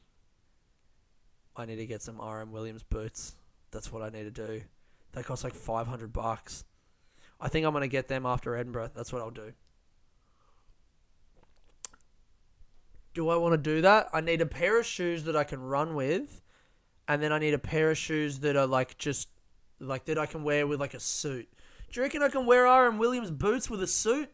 I 1.56 1.66
need 1.66 1.76
to 1.76 1.86
get 1.86 2.00
some 2.00 2.20
RM 2.20 2.52
Williams 2.52 2.84
boots. 2.84 3.34
That's 3.72 3.90
what 3.92 4.02
I 4.02 4.10
need 4.10 4.32
to 4.32 4.46
do. 4.46 4.62
They 5.10 5.24
cost 5.24 5.42
like 5.42 5.56
500 5.56 6.12
bucks. 6.12 6.64
I 7.40 7.48
think 7.48 7.66
I'm 7.66 7.72
going 7.72 7.82
to 7.82 7.88
get 7.88 8.06
them 8.06 8.24
after 8.24 8.54
Edinburgh. 8.54 8.92
That's 8.94 9.12
what 9.12 9.20
I'll 9.20 9.32
do. 9.32 9.52
Do 13.14 13.28
I 13.28 13.36
want 13.36 13.52
to 13.52 13.58
do 13.58 13.82
that? 13.82 14.08
I 14.12 14.20
need 14.20 14.40
a 14.40 14.46
pair 14.46 14.78
of 14.78 14.86
shoes 14.86 15.24
that 15.24 15.36
I 15.36 15.44
can 15.44 15.60
run 15.60 15.94
with, 15.94 16.40
and 17.08 17.22
then 17.22 17.32
I 17.32 17.38
need 17.38 17.54
a 17.54 17.58
pair 17.58 17.90
of 17.90 17.98
shoes 17.98 18.40
that 18.40 18.56
are 18.56 18.66
like 18.66 18.98
just 18.98 19.28
like 19.80 20.04
that 20.06 20.18
I 20.18 20.26
can 20.26 20.44
wear 20.44 20.66
with 20.66 20.80
like 20.80 20.94
a 20.94 21.00
suit. 21.00 21.48
Do 21.90 22.00
you 22.00 22.02
reckon 22.02 22.22
I 22.22 22.28
can 22.28 22.46
wear 22.46 22.64
RM 22.64 22.98
Williams 22.98 23.30
boots 23.30 23.68
with 23.68 23.82
a 23.82 23.86
suit? 23.86 24.30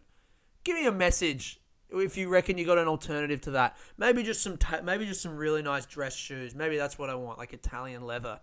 Give 0.64 0.76
me 0.76 0.86
a 0.86 0.92
message 0.92 1.60
if 1.90 2.16
you 2.16 2.28
reckon 2.28 2.58
you 2.58 2.66
got 2.66 2.78
an 2.78 2.88
alternative 2.88 3.40
to 3.42 3.52
that. 3.52 3.76
Maybe 3.96 4.22
just 4.22 4.42
some 4.42 4.56
ta- 4.56 4.82
maybe 4.82 5.06
just 5.06 5.22
some 5.22 5.36
really 5.36 5.62
nice 5.62 5.86
dress 5.86 6.14
shoes. 6.14 6.54
Maybe 6.54 6.76
that's 6.76 6.98
what 6.98 7.08
I 7.08 7.14
want, 7.14 7.38
like 7.38 7.52
Italian 7.52 8.02
leather. 8.02 8.40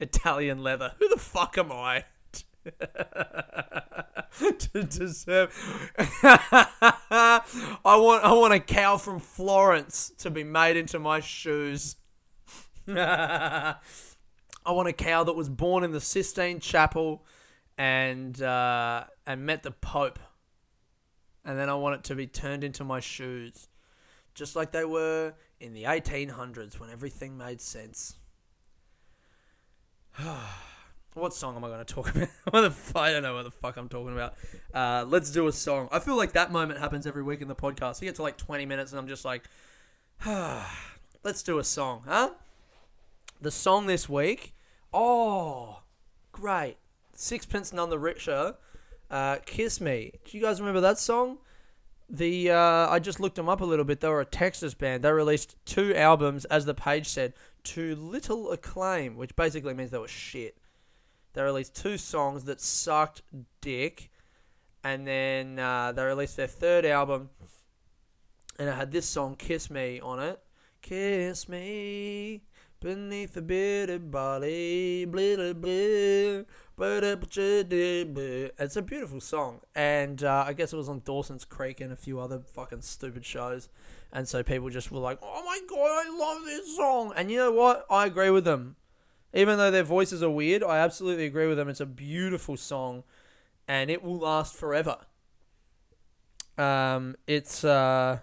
Italian 0.00 0.62
leather. 0.62 0.92
Who 0.98 1.08
the 1.08 1.16
fuck 1.16 1.58
am 1.58 1.72
I? 1.72 2.04
to 4.58 4.82
deserve. 4.84 5.52
I 5.98 7.40
want 7.84 8.24
I 8.24 8.32
want 8.32 8.54
a 8.54 8.60
cow 8.60 8.96
from 8.96 9.20
Florence 9.20 10.12
to 10.18 10.30
be 10.30 10.44
made 10.44 10.76
into 10.76 10.98
my 10.98 11.20
shoes. 11.20 11.96
I 12.88 13.76
want 14.66 14.88
a 14.88 14.92
cow 14.92 15.24
that 15.24 15.34
was 15.34 15.48
born 15.48 15.84
in 15.84 15.92
the 15.92 16.00
Sistine 16.00 16.60
Chapel 16.60 17.24
and 17.76 18.40
uh, 18.40 19.04
and 19.26 19.44
met 19.44 19.62
the 19.62 19.72
Pope, 19.72 20.18
and 21.44 21.58
then 21.58 21.68
I 21.68 21.74
want 21.74 21.96
it 21.96 22.04
to 22.04 22.14
be 22.14 22.26
turned 22.26 22.64
into 22.64 22.84
my 22.84 23.00
shoes, 23.00 23.68
just 24.34 24.56
like 24.56 24.72
they 24.72 24.84
were 24.84 25.34
in 25.60 25.74
the 25.74 25.84
1800s 25.84 26.80
when 26.80 26.90
everything 26.90 27.36
made 27.36 27.60
sense. 27.60 28.16
What 31.14 31.32
song 31.32 31.54
am 31.56 31.64
I 31.64 31.68
going 31.68 31.84
to 31.84 31.94
talk 31.94 32.10
about? 32.14 32.28
what 32.50 32.60
the 32.62 32.66
f- 32.68 32.96
I 32.96 33.12
don't 33.12 33.22
know 33.22 33.34
what 33.34 33.44
the 33.44 33.50
fuck 33.50 33.76
I'm 33.76 33.88
talking 33.88 34.12
about. 34.12 34.34
Uh, 34.72 35.04
let's 35.08 35.30
do 35.30 35.46
a 35.46 35.52
song. 35.52 35.88
I 35.92 36.00
feel 36.00 36.16
like 36.16 36.32
that 36.32 36.50
moment 36.50 36.80
happens 36.80 37.06
every 37.06 37.22
week 37.22 37.40
in 37.40 37.48
the 37.48 37.54
podcast. 37.54 38.00
We 38.00 38.06
get 38.06 38.16
to 38.16 38.22
like 38.22 38.36
20 38.36 38.66
minutes 38.66 38.92
and 38.92 38.98
I'm 38.98 39.06
just 39.08 39.24
like, 39.24 39.44
let's 41.22 41.42
do 41.42 41.58
a 41.58 41.64
song, 41.64 42.02
huh? 42.06 42.30
The 43.40 43.50
song 43.50 43.86
this 43.86 44.08
week. 44.08 44.54
Oh, 44.92 45.82
great. 46.32 46.76
Sixpence 47.14 47.72
None 47.72 47.90
the 47.90 47.98
Richer, 47.98 48.56
uh, 49.10 49.36
Kiss 49.46 49.80
Me. 49.80 50.12
Do 50.24 50.36
you 50.36 50.42
guys 50.42 50.60
remember 50.60 50.80
that 50.80 50.98
song? 50.98 51.38
The 52.10 52.50
uh, 52.50 52.88
I 52.90 52.98
just 52.98 53.20
looked 53.20 53.36
them 53.36 53.48
up 53.48 53.60
a 53.60 53.64
little 53.64 53.84
bit. 53.84 54.00
They 54.00 54.08
were 54.08 54.20
a 54.20 54.26
Texas 54.26 54.74
band. 54.74 55.04
They 55.04 55.12
released 55.12 55.56
two 55.64 55.94
albums, 55.94 56.44
as 56.46 56.64
the 56.64 56.74
page 56.74 57.08
said, 57.08 57.34
to 57.64 57.94
little 57.94 58.50
acclaim, 58.50 59.16
which 59.16 59.34
basically 59.36 59.74
means 59.74 59.90
they 59.90 59.98
were 59.98 60.08
shit. 60.08 60.56
They 61.34 61.42
released 61.42 61.76
two 61.76 61.98
songs 61.98 62.44
that 62.44 62.60
sucked 62.60 63.22
dick, 63.60 64.10
and 64.82 65.06
then 65.06 65.58
uh, 65.58 65.92
they 65.92 66.04
released 66.04 66.36
their 66.36 66.46
third 66.46 66.86
album, 66.86 67.30
and 68.58 68.68
it 68.68 68.74
had 68.74 68.92
this 68.92 69.06
song 69.06 69.36
"Kiss 69.36 69.68
Me" 69.68 70.00
on 70.00 70.20
it. 70.20 70.40
Kiss 70.80 71.48
me 71.48 72.42
beneath 72.84 73.32
the 73.32 73.40
bitter 73.40 73.98
body, 73.98 75.06
blah, 75.06 75.54
blah, 75.54 76.42
it's 76.76 78.76
a 78.76 78.82
beautiful 78.82 79.22
song, 79.22 79.62
and 79.74 80.22
uh, 80.22 80.44
I 80.46 80.52
guess 80.52 80.74
it 80.74 80.76
was 80.76 80.90
on 80.90 81.00
Dawson's 81.00 81.46
Creek 81.46 81.80
and 81.80 81.90
a 81.90 81.96
few 81.96 82.20
other 82.20 82.40
fucking 82.40 82.82
stupid 82.82 83.24
shows, 83.24 83.70
and 84.12 84.28
so 84.28 84.42
people 84.42 84.68
just 84.68 84.92
were 84.92 85.00
like, 85.00 85.18
"Oh 85.22 85.42
my 85.44 85.60
god, 85.66 85.78
I 85.80 86.16
love 86.16 86.44
this 86.44 86.76
song!" 86.76 87.14
And 87.16 87.30
you 87.30 87.38
know 87.38 87.52
what? 87.52 87.86
I 87.88 88.04
agree 88.04 88.28
with 88.28 88.44
them, 88.44 88.76
even 89.34 89.58
though 89.58 89.70
their 89.70 89.82
voices 89.82 90.22
are 90.22 90.30
weird. 90.30 90.62
I 90.62 90.78
absolutely 90.78 91.26
agree 91.26 91.46
with 91.46 91.56
them. 91.56 91.68
It's 91.68 91.80
a 91.80 91.86
beautiful 91.86 92.56
song, 92.56 93.04
and 93.68 93.90
it 93.90 94.02
will 94.02 94.18
last 94.18 94.54
forever. 94.54 94.98
Um, 96.56 97.16
it's 97.26 97.64
uh 97.64 98.20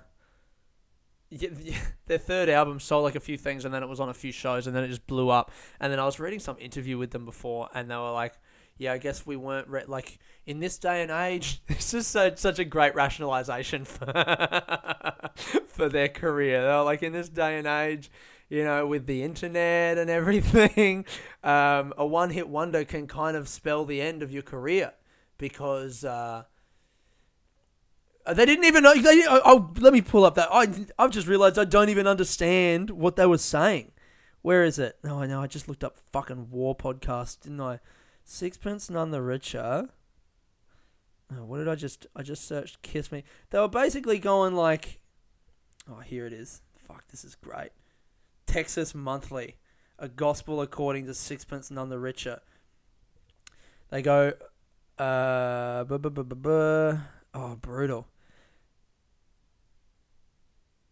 yeah, 1.31 1.49
their 2.05 2.17
third 2.17 2.49
album 2.49 2.79
sold 2.79 3.03
like 3.03 3.15
a 3.15 3.19
few 3.19 3.37
things 3.37 3.65
and 3.65 3.73
then 3.73 3.83
it 3.83 3.89
was 3.89 3.99
on 3.99 4.09
a 4.09 4.13
few 4.13 4.31
shows 4.31 4.67
and 4.67 4.75
then 4.75 4.83
it 4.83 4.89
just 4.89 5.07
blew 5.07 5.29
up 5.29 5.51
and 5.79 5.91
then 5.91 5.99
i 5.99 6.05
was 6.05 6.19
reading 6.19 6.39
some 6.39 6.57
interview 6.59 6.97
with 6.97 7.11
them 7.11 7.25
before 7.25 7.69
and 7.73 7.89
they 7.89 7.95
were 7.95 8.11
like 8.11 8.33
yeah 8.77 8.91
i 8.93 8.97
guess 8.97 9.25
we 9.25 9.35
weren't 9.35 9.67
re- 9.67 9.85
like 9.87 10.19
in 10.45 10.59
this 10.59 10.77
day 10.77 11.01
and 11.01 11.09
age 11.11 11.61
this 11.67 11.93
is 11.93 12.05
so, 12.05 12.33
such 12.35 12.59
a 12.59 12.65
great 12.65 12.93
rationalization 12.95 13.85
for, 13.85 14.05
for 15.67 15.89
their 15.89 16.09
career 16.09 16.61
they 16.61 16.67
were 16.67 16.83
like 16.83 17.01
in 17.01 17.13
this 17.13 17.29
day 17.29 17.57
and 17.57 17.65
age 17.65 18.11
you 18.51 18.63
know 18.63 18.85
with 18.85 19.07
the 19.07 19.23
internet 19.23 19.97
and 19.97 20.09
everything 20.19 21.05
um, 21.43 21.93
a 21.97 22.05
one-hit 22.05 22.47
wonder 22.49 22.83
can 22.83 23.07
kind 23.07 23.35
of 23.35 23.47
spell 23.47 23.85
the 23.85 24.01
end 24.01 24.21
of 24.21 24.31
your 24.31 24.43
career 24.43 24.93
because 25.37 26.03
uh, 26.03 26.43
uh, 28.25 28.33
they 28.33 28.45
didn't 28.45 28.65
even 28.65 28.83
know. 28.83 28.93
They, 28.93 29.23
oh, 29.27 29.41
oh, 29.43 29.73
let 29.79 29.93
me 29.93 30.01
pull 30.01 30.23
up 30.23 30.35
that. 30.35 30.49
I 30.51 30.67
I've 30.99 31.11
just 31.11 31.27
realized 31.27 31.57
I 31.57 31.65
don't 31.65 31.89
even 31.89 32.05
understand 32.05 32.91
what 32.91 33.15
they 33.15 33.25
were 33.25 33.39
saying. 33.39 33.91
Where 34.41 34.63
is 34.63 34.77
it? 34.77 34.97
No, 35.03 35.21
I 35.21 35.27
know. 35.27 35.41
I 35.41 35.47
just 35.47 35.67
looked 35.67 35.83
up 35.83 35.97
fucking 36.11 36.49
war 36.51 36.75
podcast, 36.75 37.41
didn't 37.41 37.61
I? 37.61 37.79
Sixpence 38.23 38.89
none 38.89 39.11
the 39.11 39.21
richer. 39.21 39.89
Oh, 41.33 41.45
what 41.45 41.57
did 41.57 41.67
I 41.67 41.75
just? 41.75 42.05
I 42.15 42.21
just 42.21 42.47
searched 42.47 42.81
"kiss 42.83 43.11
me." 43.11 43.23
They 43.49 43.59
were 43.59 43.67
basically 43.67 44.19
going 44.19 44.53
like, 44.53 44.99
oh, 45.89 45.99
here 45.99 46.27
it 46.27 46.33
is. 46.33 46.61
Fuck, 46.87 47.07
this 47.07 47.23
is 47.23 47.35
great. 47.35 47.71
Texas 48.51 48.93
Monthly, 48.93 49.55
a 49.97 50.09
gospel 50.09 50.61
according 50.61 51.05
to 51.05 51.13
Sixpence 51.13 51.71
None 51.71 51.89
the 51.89 51.99
Richer. 51.99 52.41
They 53.89 54.01
go, 54.01 54.33
uh, 54.97 55.83
buh, 55.85 55.97
buh, 55.97 56.09
buh, 56.09 56.97
oh, 57.33 57.55
brutal 57.55 58.07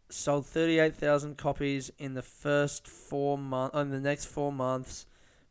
sold 0.09 0.45
38,000 0.45 1.37
copies 1.37 1.91
in 1.97 2.13
the 2.13 2.21
first 2.21 2.87
four 2.87 3.37
months, 3.37 3.77
in 3.77 3.91
the 3.91 3.99
next 3.99 4.25
four 4.25 4.51
months, 4.51 5.05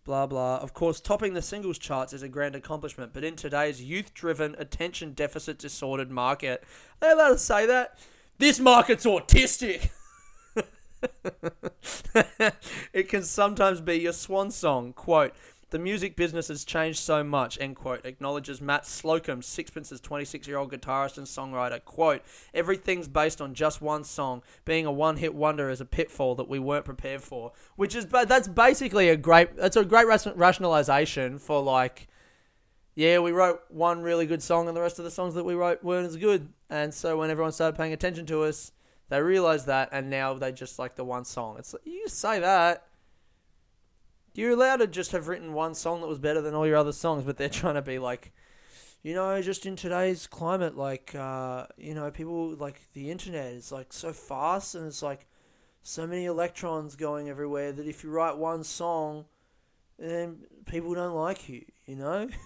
blah, 0.04 0.26
blah. 0.26 0.56
Of 0.56 0.74
course, 0.74 1.00
topping 1.00 1.34
the 1.34 1.42
singles 1.42 1.78
charts 1.78 2.12
is 2.12 2.22
a 2.22 2.28
grand 2.28 2.54
accomplishment, 2.54 3.12
but 3.12 3.24
in 3.24 3.36
today's 3.36 3.82
youth 3.82 4.14
driven, 4.14 4.56
attention 4.58 5.12
deficit 5.12 5.58
disordered 5.58 6.10
market, 6.10 6.64
are 7.00 7.08
they 7.08 7.12
allowed 7.12 7.30
to 7.30 7.38
say 7.38 7.66
that? 7.66 7.98
This 8.38 8.58
market's 8.58 9.06
autistic. 9.06 9.90
it 12.92 13.08
can 13.08 13.22
sometimes 13.22 13.80
be 13.80 13.96
your 13.96 14.12
swan 14.12 14.50
song. 14.50 14.92
Quote, 14.92 15.32
the 15.70 15.78
music 15.78 16.16
business 16.16 16.48
has 16.48 16.64
changed 16.64 16.98
so 16.98 17.22
much, 17.22 17.58
end 17.60 17.76
quote, 17.76 18.06
acknowledges 18.06 18.60
Matt 18.60 18.86
Slocum, 18.86 19.42
Sixpence's 19.42 20.00
26 20.00 20.48
year 20.48 20.56
old 20.56 20.72
guitarist 20.72 21.18
and 21.18 21.26
songwriter. 21.26 21.84
Quote, 21.84 22.22
everything's 22.54 23.06
based 23.06 23.42
on 23.42 23.52
just 23.52 23.82
one 23.82 24.02
song. 24.02 24.42
Being 24.64 24.86
a 24.86 24.92
one 24.92 25.18
hit 25.18 25.34
wonder 25.34 25.68
is 25.68 25.82
a 25.82 25.84
pitfall 25.84 26.34
that 26.36 26.48
we 26.48 26.58
weren't 26.58 26.86
prepared 26.86 27.22
for. 27.22 27.52
Which 27.76 27.94
is, 27.94 28.06
but 28.06 28.28
that's 28.28 28.48
basically 28.48 29.10
a 29.10 29.16
great, 29.16 29.56
that's 29.56 29.76
a 29.76 29.84
great 29.84 30.06
rationalization 30.06 31.38
for 31.38 31.62
like, 31.62 32.08
yeah, 32.94 33.18
we 33.18 33.32
wrote 33.32 33.60
one 33.68 34.00
really 34.00 34.24
good 34.24 34.42
song 34.42 34.68
and 34.68 34.76
the 34.76 34.80
rest 34.80 34.98
of 34.98 35.04
the 35.04 35.10
songs 35.10 35.34
that 35.34 35.44
we 35.44 35.54
wrote 35.54 35.84
weren't 35.84 36.06
as 36.06 36.16
good. 36.16 36.48
And 36.70 36.94
so 36.94 37.18
when 37.18 37.30
everyone 37.30 37.52
started 37.52 37.76
paying 37.76 37.92
attention 37.92 38.24
to 38.26 38.44
us, 38.44 38.72
they 39.08 39.20
realized 39.20 39.66
that 39.66 39.88
and 39.92 40.10
now 40.10 40.34
they 40.34 40.52
just 40.52 40.78
like 40.78 40.96
the 40.96 41.04
one 41.04 41.24
song. 41.24 41.56
It's 41.58 41.72
like, 41.72 41.86
you 41.86 42.08
say 42.08 42.40
that 42.40 42.86
you're 44.34 44.52
allowed 44.52 44.76
to 44.76 44.86
just 44.86 45.12
have 45.12 45.26
written 45.26 45.52
one 45.52 45.74
song 45.74 46.00
that 46.00 46.06
was 46.06 46.18
better 46.20 46.40
than 46.40 46.54
all 46.54 46.66
your 46.66 46.76
other 46.76 46.92
songs, 46.92 47.24
but 47.24 47.36
they're 47.36 47.48
trying 47.50 47.74
to 47.74 47.82
be 47.82 47.98
like, 47.98 48.32
you 49.02 49.14
know, 49.14 49.40
just 49.42 49.66
in 49.66 49.74
today's 49.76 50.26
climate, 50.26 50.76
like, 50.76 51.14
uh, 51.14 51.66
you 51.76 51.94
know, 51.94 52.10
people 52.10 52.54
like 52.56 52.80
the 52.92 53.10
internet 53.10 53.52
is 53.52 53.72
like 53.72 53.92
so 53.92 54.12
fast 54.12 54.74
and 54.74 54.86
it's 54.86 55.02
like 55.02 55.26
so 55.82 56.06
many 56.06 56.26
electrons 56.26 56.94
going 56.96 57.28
everywhere 57.28 57.72
that 57.72 57.86
if 57.86 58.04
you 58.04 58.10
write 58.10 58.36
one 58.36 58.62
song, 58.62 59.24
then 59.98 60.44
people 60.66 60.94
don't 60.94 61.14
like 61.14 61.48
you, 61.48 61.64
you 61.86 61.96
know? 61.96 62.28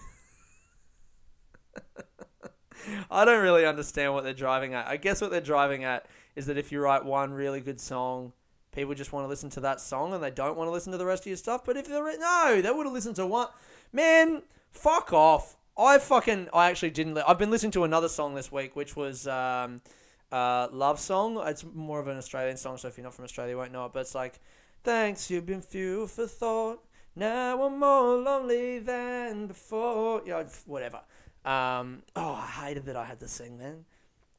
I 3.11 3.25
don't 3.25 3.43
really 3.43 3.65
understand 3.65 4.13
what 4.13 4.23
they're 4.23 4.33
driving 4.33 4.73
at. 4.73 4.87
I 4.87 4.97
guess 4.97 5.21
what 5.21 5.31
they're 5.31 5.41
driving 5.41 5.83
at 5.83 6.05
is 6.35 6.45
that 6.47 6.57
if 6.57 6.71
you 6.71 6.81
write 6.81 7.05
one 7.05 7.33
really 7.33 7.61
good 7.61 7.79
song, 7.79 8.33
people 8.71 8.93
just 8.93 9.13
want 9.13 9.23
to 9.25 9.29
listen 9.29 9.49
to 9.51 9.59
that 9.61 9.79
song 9.79 10.13
and 10.13 10.23
they 10.23 10.31
don't 10.31 10.57
want 10.57 10.67
to 10.67 10.71
listen 10.71 10.91
to 10.91 10.97
the 10.97 11.05
rest 11.05 11.23
of 11.23 11.27
your 11.27 11.37
stuff. 11.37 11.63
But 11.63 11.77
if 11.77 11.87
they're 11.87 12.17
no, 12.17 12.61
they 12.61 12.71
would 12.71 12.85
have 12.85 12.93
listened 12.93 13.15
to 13.17 13.25
one. 13.25 13.47
Man, 13.91 14.43
fuck 14.71 15.13
off. 15.13 15.55
I 15.77 15.97
fucking 15.97 16.49
I 16.53 16.69
actually 16.69 16.91
didn't. 16.91 17.17
I've 17.17 17.39
been 17.39 17.51
listening 17.51 17.71
to 17.71 17.83
another 17.83 18.09
song 18.09 18.35
this 18.35 18.51
week, 18.51 18.75
which 18.75 18.95
was 18.95 19.27
um, 19.27 19.81
uh, 20.31 20.67
"Love 20.71 20.99
Song." 20.99 21.41
It's 21.47 21.63
more 21.73 21.99
of 21.99 22.07
an 22.07 22.17
Australian 22.17 22.57
song, 22.57 22.77
so 22.77 22.87
if 22.87 22.97
you're 22.97 23.03
not 23.03 23.13
from 23.13 23.25
Australia, 23.25 23.53
you 23.53 23.57
won't 23.57 23.71
know 23.71 23.85
it. 23.85 23.93
But 23.93 24.01
it's 24.01 24.15
like, 24.15 24.39
"Thanks, 24.83 25.31
you've 25.31 25.47
been 25.47 25.61
fuel 25.61 26.07
for 26.07 26.27
thought. 26.27 26.83
Now 27.15 27.63
I'm 27.63 27.79
more 27.79 28.17
lonely 28.17 28.79
than 28.79 29.47
before." 29.47 30.21
You 30.25 30.33
know, 30.33 30.45
whatever. 30.67 31.01
Um, 31.43 32.03
oh, 32.15 32.33
I 32.33 32.45
hated 32.45 32.85
that 32.85 32.95
I 32.95 33.05
had 33.05 33.19
to 33.21 33.27
sing 33.27 33.57
then. 33.57 33.85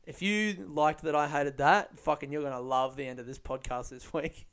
If 0.06 0.20
you 0.20 0.66
liked 0.68 1.02
that 1.02 1.14
I 1.14 1.28
hated 1.28 1.58
that, 1.58 1.98
fucking 1.98 2.30
you're 2.30 2.42
gonna 2.42 2.60
love 2.60 2.96
the 2.96 3.06
end 3.06 3.18
of 3.18 3.26
this 3.26 3.38
podcast 3.38 3.88
this 3.90 4.12
week. 4.12 4.46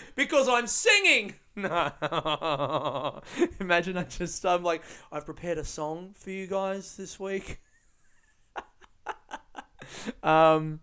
because 0.14 0.48
I'm 0.48 0.66
singing. 0.66 1.34
No. 1.54 3.20
Imagine 3.60 3.98
I 3.98 4.04
just 4.04 4.46
I'm 4.46 4.62
like 4.62 4.82
I've 5.12 5.26
prepared 5.26 5.58
a 5.58 5.64
song 5.64 6.14
for 6.16 6.30
you 6.30 6.46
guys 6.46 6.96
this 6.96 7.20
week. 7.20 7.60
um 10.22 10.80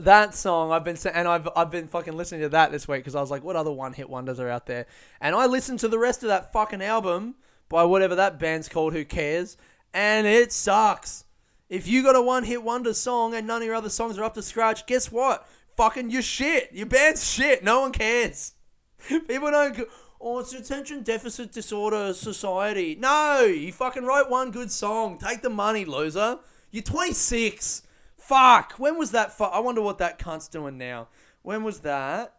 that 0.00 0.34
song 0.34 0.72
I've 0.72 0.82
been 0.82 0.96
and 1.14 1.28
I've 1.28 1.48
I've 1.54 1.70
been 1.70 1.86
fucking 1.86 2.16
listening 2.16 2.40
to 2.40 2.48
that 2.48 2.72
this 2.72 2.88
week 2.88 3.02
because 3.02 3.14
I 3.14 3.20
was 3.20 3.30
like, 3.30 3.44
what 3.44 3.54
other 3.54 3.70
one 3.70 3.92
hit 3.92 4.10
wonders 4.10 4.40
are 4.40 4.48
out 4.48 4.66
there? 4.66 4.86
And 5.20 5.36
I 5.36 5.46
listened 5.46 5.78
to 5.78 5.88
the 5.88 5.98
rest 6.00 6.24
of 6.24 6.28
that 6.28 6.52
fucking 6.52 6.82
album 6.82 7.36
by 7.68 7.84
whatever 7.84 8.16
that 8.16 8.40
band's 8.40 8.68
called. 8.68 8.94
Who 8.94 9.04
cares? 9.04 9.56
And 9.94 10.26
it 10.26 10.52
sucks. 10.52 11.25
If 11.68 11.88
you 11.88 12.02
got 12.02 12.16
a 12.16 12.22
one 12.22 12.44
hit 12.44 12.62
wonder 12.62 12.94
song 12.94 13.34
and 13.34 13.46
none 13.46 13.62
of 13.62 13.66
your 13.66 13.74
other 13.74 13.88
songs 13.88 14.18
are 14.18 14.24
up 14.24 14.34
to 14.34 14.42
scratch, 14.42 14.86
guess 14.86 15.10
what? 15.10 15.48
Fucking 15.76 16.10
your 16.10 16.22
shit. 16.22 16.70
Your 16.72 16.86
band's 16.86 17.28
shit. 17.28 17.64
No 17.64 17.80
one 17.80 17.92
cares. 17.92 18.52
People 19.08 19.50
don't. 19.50 19.76
Go, 19.76 19.84
Oh, 20.18 20.38
it's 20.38 20.54
attention 20.54 21.02
deficit 21.02 21.52
disorder 21.52 22.14
society. 22.14 22.96
No, 22.98 23.42
you 23.42 23.70
fucking 23.70 24.04
wrote 24.04 24.30
one 24.30 24.50
good 24.50 24.70
song. 24.70 25.18
Take 25.18 25.42
the 25.42 25.50
money, 25.50 25.84
loser. 25.84 26.38
You're 26.70 26.82
26. 26.82 27.82
Fuck. 28.16 28.72
When 28.78 28.96
was 28.98 29.10
that? 29.10 29.36
Fu- 29.36 29.44
I 29.44 29.60
wonder 29.60 29.82
what 29.82 29.98
that 29.98 30.18
cunt's 30.18 30.48
doing 30.48 30.78
now. 30.78 31.08
When 31.42 31.62
was 31.62 31.80
that? 31.80 32.32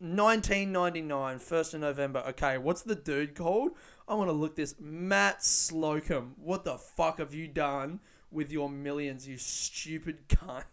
1999, 0.00 1.38
1st 1.38 1.74
of 1.74 1.80
November. 1.80 2.22
Okay, 2.28 2.58
what's 2.58 2.82
the 2.82 2.94
dude 2.94 3.34
called? 3.34 3.72
I 4.06 4.14
want 4.14 4.28
to 4.28 4.32
look 4.32 4.56
this. 4.56 4.74
Matt 4.78 5.44
Slocum. 5.44 6.34
What 6.36 6.64
the 6.64 6.76
fuck 6.78 7.18
have 7.18 7.34
you 7.34 7.48
done 7.48 8.00
with 8.30 8.50
your 8.50 8.68
millions, 8.68 9.26
you 9.26 9.38
stupid 9.38 10.28
cunt? 10.28 10.64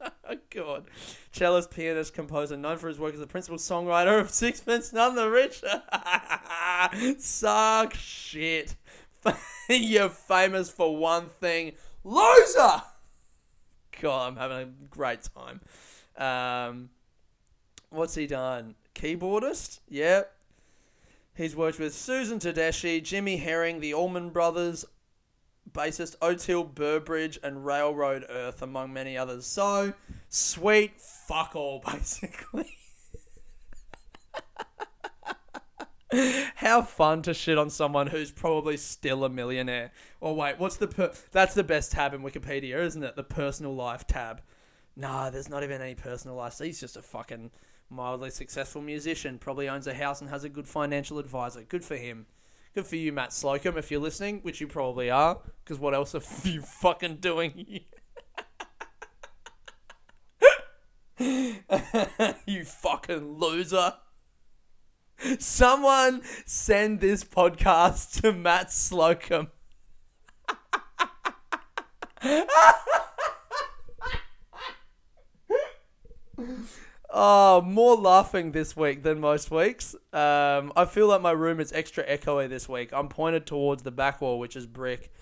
oh, 0.00 0.36
God. 0.50 0.86
Cellist, 1.30 1.70
pianist, 1.70 2.14
composer, 2.14 2.56
known 2.56 2.78
for 2.78 2.88
his 2.88 2.98
work 2.98 3.14
as 3.14 3.20
the 3.20 3.26
principal 3.26 3.58
songwriter 3.58 4.18
of 4.18 4.30
Sixpence 4.30 4.92
None 4.92 5.14
the 5.14 5.30
Richer. 5.30 5.82
Suck 7.18 7.94
shit. 7.94 8.74
You're 9.68 10.08
famous 10.08 10.70
for 10.70 10.96
one 10.96 11.28
thing. 11.28 11.72
Loser! 12.02 12.82
God, 14.00 14.28
I'm 14.28 14.36
having 14.36 14.58
a 14.58 14.86
great 14.90 15.28
time. 15.34 15.60
Um, 16.16 16.90
what's 17.90 18.14
he 18.14 18.26
done? 18.26 18.74
Keyboardist? 18.94 19.80
Yep. 19.88 20.32
He's 21.36 21.56
worked 21.56 21.80
with 21.80 21.94
Susan 21.94 22.38
Tedeschi, 22.38 23.02
Jimmy 23.02 23.38
Herring, 23.38 23.80
the 23.80 23.92
Allman 23.92 24.30
Brothers, 24.30 24.84
bassist 25.70 26.16
Oteil 26.18 26.72
Burbridge, 26.72 27.38
and 27.42 27.66
Railroad 27.66 28.24
Earth, 28.28 28.62
among 28.62 28.92
many 28.92 29.18
others. 29.18 29.44
So, 29.44 29.94
sweet 30.28 31.00
fuck 31.00 31.56
all, 31.56 31.82
basically. 31.92 32.78
How 36.56 36.82
fun 36.82 37.22
to 37.22 37.34
shit 37.34 37.58
on 37.58 37.70
someone 37.70 38.06
who's 38.06 38.30
probably 38.30 38.76
still 38.76 39.24
a 39.24 39.28
millionaire. 39.28 39.90
Or 40.20 40.36
wait, 40.36 40.60
what's 40.60 40.76
the 40.76 40.86
per- 40.86 41.12
that's 41.32 41.54
the 41.54 41.64
best 41.64 41.90
tab 41.90 42.14
in 42.14 42.22
Wikipedia, 42.22 42.76
isn't 42.76 43.02
it? 43.02 43.16
The 43.16 43.24
personal 43.24 43.74
life 43.74 44.06
tab. 44.06 44.40
Nah, 44.94 45.30
there's 45.30 45.48
not 45.48 45.64
even 45.64 45.82
any 45.82 45.96
personal 45.96 46.36
life. 46.36 46.56
He's 46.58 46.78
just 46.78 46.96
a 46.96 47.02
fucking 47.02 47.50
mildly 47.90 48.30
successful 48.30 48.82
musician. 48.82 49.38
Probably 49.38 49.68
owns 49.68 49.86
a 49.86 49.94
house 49.94 50.20
and 50.20 50.30
has 50.30 50.44
a 50.44 50.48
good 50.48 50.68
financial 50.68 51.18
advisor. 51.18 51.62
Good 51.62 51.84
for 51.84 51.96
him. 51.96 52.26
Good 52.74 52.86
for 52.86 52.96
you, 52.96 53.12
Matt 53.12 53.32
Slocum, 53.32 53.78
if 53.78 53.90
you're 53.90 54.00
listening, 54.00 54.40
which 54.42 54.60
you 54.60 54.66
probably 54.66 55.08
are, 55.08 55.38
because 55.62 55.78
what 55.78 55.94
else 55.94 56.14
are 56.14 56.22
you 56.48 56.60
fucking 56.60 57.16
doing? 57.16 57.84
you 61.18 62.64
fucking 62.64 63.38
loser. 63.38 63.94
Someone 65.38 66.22
send 66.44 67.00
this 67.00 67.22
podcast 67.22 68.20
to 68.22 68.32
Matt 68.32 68.72
Slocum. 68.72 69.52
oh, 77.14 77.62
more 77.62 77.96
laughing 77.96 78.52
this 78.52 78.76
week 78.76 79.02
than 79.02 79.20
most 79.20 79.50
weeks. 79.50 79.94
Um, 80.12 80.72
I 80.76 80.84
feel 80.84 81.06
like 81.06 81.22
my 81.22 81.30
room 81.30 81.60
is 81.60 81.72
extra 81.72 82.04
echoey 82.04 82.48
this 82.48 82.68
week. 82.68 82.92
I'm 82.92 83.08
pointed 83.08 83.46
towards 83.46 83.84
the 83.84 83.92
back 83.92 84.20
wall, 84.20 84.38
which 84.38 84.56
is 84.56 84.66
brick, 84.66 85.12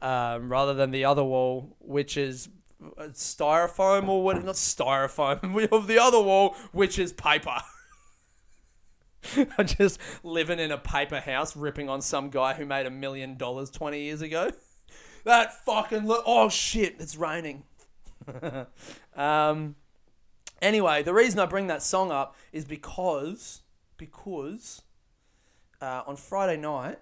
um, 0.00 0.50
rather 0.50 0.72
than 0.72 0.92
the 0.92 1.04
other 1.04 1.24
wall, 1.24 1.76
which 1.80 2.16
is 2.16 2.48
uh, 2.96 3.08
styrofoam 3.08 4.08
or 4.08 4.22
what? 4.22 4.42
Not 4.42 4.54
styrofoam. 4.54 5.52
We 5.52 5.66
have 5.70 5.86
the 5.86 5.98
other 5.98 6.20
wall, 6.20 6.56
which 6.72 6.98
is 6.98 7.12
paper. 7.12 7.58
I'm 9.58 9.66
just 9.66 10.00
living 10.22 10.58
in 10.58 10.70
a 10.70 10.78
paper 10.78 11.20
house, 11.20 11.54
ripping 11.56 11.88
on 11.88 12.00
some 12.00 12.30
guy 12.30 12.54
who 12.54 12.64
made 12.64 12.86
a 12.86 12.90
million 12.90 13.36
dollars 13.36 13.70
20 13.70 14.00
years 14.00 14.22
ago. 14.22 14.50
That 15.24 15.52
fucking 15.66 16.06
look. 16.06 16.24
Oh 16.26 16.48
shit, 16.48 16.96
it's 16.98 17.14
raining. 17.14 17.64
um, 19.14 19.76
anyway, 20.60 21.02
the 21.02 21.14
reason 21.14 21.40
I 21.40 21.46
bring 21.46 21.66
that 21.68 21.82
song 21.82 22.10
up 22.10 22.36
is 22.52 22.64
because 22.64 23.62
because 23.96 24.82
uh, 25.80 26.02
on 26.06 26.16
Friday 26.16 26.56
night 26.56 26.98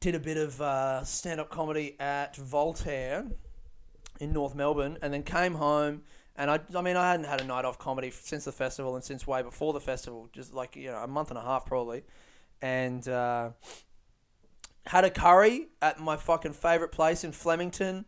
did 0.00 0.14
a 0.14 0.20
bit 0.20 0.36
of 0.36 0.60
uh, 0.60 1.04
stand 1.04 1.40
up 1.40 1.50
comedy 1.50 1.96
at 2.00 2.36
Voltaire 2.36 3.26
in 4.20 4.32
North 4.32 4.54
Melbourne, 4.54 4.98
and 5.02 5.12
then 5.12 5.22
came 5.22 5.54
home 5.54 6.02
and 6.36 6.50
I, 6.50 6.60
I 6.74 6.82
mean, 6.82 6.96
I 6.96 7.12
hadn't 7.12 7.26
had 7.26 7.40
a 7.40 7.44
night 7.44 7.64
off 7.64 7.78
comedy 7.78 8.10
since 8.10 8.44
the 8.44 8.52
festival 8.52 8.96
and 8.96 9.04
since 9.04 9.26
way 9.26 9.42
before 9.42 9.72
the 9.72 9.80
festival, 9.80 10.28
just 10.32 10.52
like 10.52 10.74
you 10.74 10.90
know 10.90 10.98
a 10.98 11.06
month 11.06 11.30
and 11.30 11.38
a 11.38 11.42
half 11.42 11.64
probably, 11.64 12.02
and 12.60 13.06
uh, 13.06 13.50
had 14.86 15.04
a 15.04 15.10
curry 15.10 15.68
at 15.80 16.00
my 16.00 16.16
fucking 16.16 16.52
favorite 16.52 16.90
place 16.90 17.22
in 17.22 17.30
Flemington, 17.30 18.04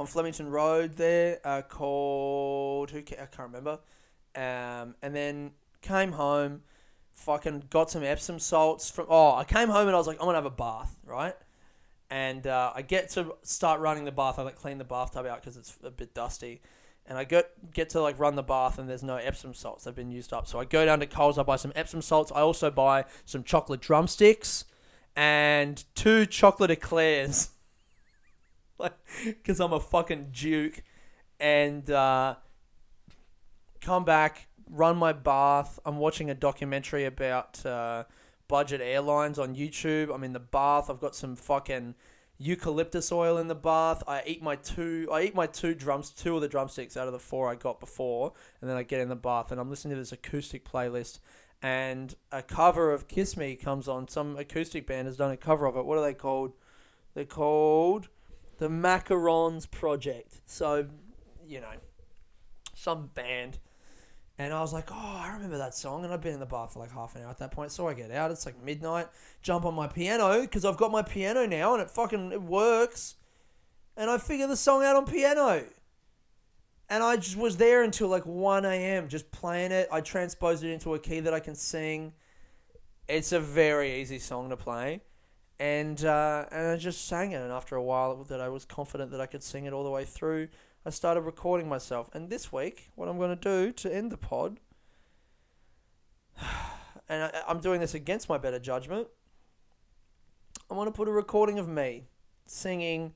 on 0.00 0.06
Flemington 0.06 0.50
Road 0.50 0.96
there, 0.96 1.40
uh, 1.44 1.60
called 1.60 2.90
who 2.90 2.98
I 3.00 3.02
can't 3.02 3.38
remember, 3.38 3.78
um, 4.34 4.94
and 5.02 5.14
then 5.14 5.50
came 5.82 6.12
home, 6.12 6.62
fucking 7.12 7.64
got 7.68 7.90
some 7.90 8.02
Epsom 8.02 8.38
salts 8.38 8.90
from. 8.90 9.06
Oh, 9.10 9.34
I 9.34 9.44
came 9.44 9.68
home 9.68 9.86
and 9.86 9.94
I 9.94 9.98
was 9.98 10.06
like, 10.06 10.16
I'm 10.18 10.24
gonna 10.24 10.38
have 10.38 10.46
a 10.46 10.50
bath, 10.50 10.98
right? 11.04 11.36
And 12.08 12.46
uh, 12.46 12.72
I 12.74 12.80
get 12.80 13.10
to 13.10 13.34
start 13.42 13.80
running 13.80 14.06
the 14.06 14.10
bath. 14.10 14.38
I 14.38 14.42
like 14.42 14.56
clean 14.56 14.78
the 14.78 14.84
bathtub 14.84 15.26
out 15.26 15.42
because 15.42 15.58
it's 15.58 15.78
a 15.84 15.90
bit 15.90 16.14
dusty 16.14 16.62
and 17.06 17.18
I 17.18 17.24
get 17.24 17.50
get 17.74 17.90
to 17.90 18.00
like 18.00 18.18
run 18.18 18.36
the 18.36 18.42
bath 18.42 18.78
and 18.78 18.88
there's 18.88 19.02
no 19.02 19.16
Epsom 19.16 19.52
salts 19.52 19.84
they've 19.84 19.94
been 19.94 20.10
used 20.10 20.32
up. 20.32 20.46
So 20.48 20.58
I 20.58 20.64
go 20.64 20.86
down 20.86 21.00
to 21.00 21.06
Coles, 21.06 21.36
I 21.36 21.42
buy 21.42 21.56
some 21.56 21.72
Epsom 21.76 22.00
salts. 22.00 22.32
I 22.32 22.40
also 22.40 22.70
buy 22.70 23.04
some 23.26 23.44
chocolate 23.44 23.82
drumsticks 23.82 24.64
and 25.14 25.84
two 25.94 26.24
chocolate 26.24 26.70
eclairs. 26.70 27.50
cuz 29.44 29.60
I'm 29.60 29.72
a 29.72 29.80
fucking 29.80 30.30
duke 30.32 30.82
and 31.40 31.90
uh, 31.90 32.36
come 33.80 34.04
back, 34.04 34.48
run 34.70 34.96
my 34.96 35.12
bath. 35.12 35.78
I'm 35.84 35.98
watching 35.98 36.30
a 36.30 36.34
documentary 36.34 37.06
about 37.06 37.64
uh, 37.64 38.04
budget 38.46 38.80
airlines 38.80 39.38
on 39.38 39.56
YouTube. 39.56 40.14
I'm 40.14 40.22
in 40.22 40.34
the 40.34 40.40
bath. 40.40 40.90
I've 40.90 41.00
got 41.00 41.16
some 41.16 41.34
fucking 41.34 41.94
eucalyptus 42.38 43.10
oil 43.10 43.38
in 43.38 43.48
the 43.48 43.54
bath. 43.54 44.02
I 44.06 44.22
eat 44.26 44.42
my 44.42 44.56
two. 44.56 45.08
I 45.10 45.22
eat 45.22 45.34
my 45.34 45.46
two 45.46 45.74
drums, 45.74 46.10
two 46.10 46.36
of 46.36 46.42
the 46.42 46.48
drumsticks 46.48 46.96
out 46.96 47.06
of 47.06 47.12
the 47.12 47.18
four 47.18 47.48
I 47.48 47.54
got 47.54 47.80
before, 47.80 48.32
and 48.60 48.68
then 48.68 48.76
I 48.76 48.82
get 48.82 49.00
in 49.00 49.08
the 49.08 49.16
bath 49.16 49.50
and 49.50 49.60
I'm 49.60 49.70
listening 49.70 49.94
to 49.94 50.00
this 50.00 50.12
acoustic 50.12 50.64
playlist. 50.64 51.20
And 51.62 52.14
a 52.32 52.42
cover 52.42 52.92
of 52.92 53.08
"Kiss 53.08 53.36
Me" 53.36 53.54
comes 53.54 53.86
on. 53.86 54.08
Some 54.08 54.36
acoustic 54.36 54.86
band 54.86 55.06
has 55.06 55.16
done 55.16 55.30
a 55.30 55.36
cover 55.36 55.66
of 55.66 55.76
it. 55.76 55.84
What 55.84 55.98
are 55.98 56.02
they 56.02 56.14
called? 56.14 56.52
They're 57.14 57.24
called 57.24 58.08
the 58.60 58.68
Macarons 58.68 59.68
Project. 59.68 60.42
So, 60.44 60.86
you 61.46 61.60
know, 61.60 61.72
some 62.74 63.10
band 63.14 63.58
and 64.38 64.54
I 64.54 64.60
was 64.60 64.72
like, 64.72 64.90
oh, 64.90 65.20
I 65.22 65.32
remember 65.34 65.58
that 65.58 65.74
song. 65.74 66.04
And 66.04 66.12
I'd 66.12 66.20
been 66.20 66.34
in 66.34 66.40
the 66.40 66.46
bath 66.46 66.74
for 66.74 66.78
like 66.78 66.92
half 66.92 67.16
an 67.16 67.22
hour 67.22 67.30
at 67.30 67.38
that 67.38 67.50
point. 67.50 67.72
So 67.72 67.88
I 67.88 67.94
get 67.94 68.10
out. 68.10 68.30
It's 68.30 68.46
like 68.46 68.62
midnight. 68.62 69.08
Jump 69.42 69.64
on 69.64 69.74
my 69.74 69.86
piano 69.86 70.42
because 70.42 70.64
I've 70.64 70.76
got 70.76 70.90
my 70.90 71.02
piano 71.02 71.46
now 71.46 71.74
and 71.74 71.82
it 71.82 71.90
fucking 71.90 72.32
it 72.32 72.40
works. 72.40 73.16
And 73.96 74.10
I 74.10 74.18
figure 74.18 74.46
the 74.46 74.56
song 74.56 74.84
out 74.84 74.96
on 74.96 75.04
piano. 75.04 75.64
And 76.88 77.02
I 77.02 77.16
just 77.16 77.36
was 77.36 77.56
there 77.56 77.82
until 77.82 78.08
like 78.08 78.24
1 78.24 78.64
a.m. 78.64 79.08
just 79.08 79.30
playing 79.30 79.72
it. 79.72 79.88
I 79.90 80.00
transposed 80.00 80.64
it 80.64 80.70
into 80.70 80.94
a 80.94 80.98
key 80.98 81.20
that 81.20 81.34
I 81.34 81.40
can 81.40 81.54
sing. 81.54 82.12
It's 83.08 83.32
a 83.32 83.40
very 83.40 84.00
easy 84.00 84.18
song 84.18 84.50
to 84.50 84.56
play. 84.56 85.02
And, 85.60 86.02
uh, 86.06 86.46
and 86.50 86.68
I 86.68 86.76
just 86.78 87.06
sang 87.06 87.32
it. 87.32 87.42
And 87.42 87.52
after 87.52 87.76
a 87.76 87.82
while, 87.82 88.24
that 88.24 88.40
I 88.40 88.48
was 88.48 88.64
confident 88.64 89.10
that 89.10 89.20
I 89.20 89.26
could 89.26 89.42
sing 89.42 89.66
it 89.66 89.74
all 89.74 89.84
the 89.84 89.90
way 89.90 90.06
through. 90.06 90.48
I 90.86 90.90
started 90.90 91.20
recording 91.20 91.68
myself. 91.68 92.08
And 92.14 92.30
this 92.30 92.50
week, 92.50 92.90
what 92.94 93.10
I'm 93.10 93.18
going 93.18 93.36
to 93.36 93.36
do 93.36 93.70
to 93.70 93.94
end 93.94 94.10
the 94.10 94.16
pod, 94.16 94.58
and 97.10 97.24
I, 97.24 97.42
I'm 97.46 97.60
doing 97.60 97.78
this 97.78 97.92
against 97.92 98.30
my 98.30 98.38
better 98.38 98.58
judgment, 98.58 99.08
I 100.70 100.74
want 100.74 100.88
to 100.88 100.96
put 100.96 101.08
a 101.08 101.12
recording 101.12 101.58
of 101.58 101.68
me 101.68 102.04
singing 102.46 103.12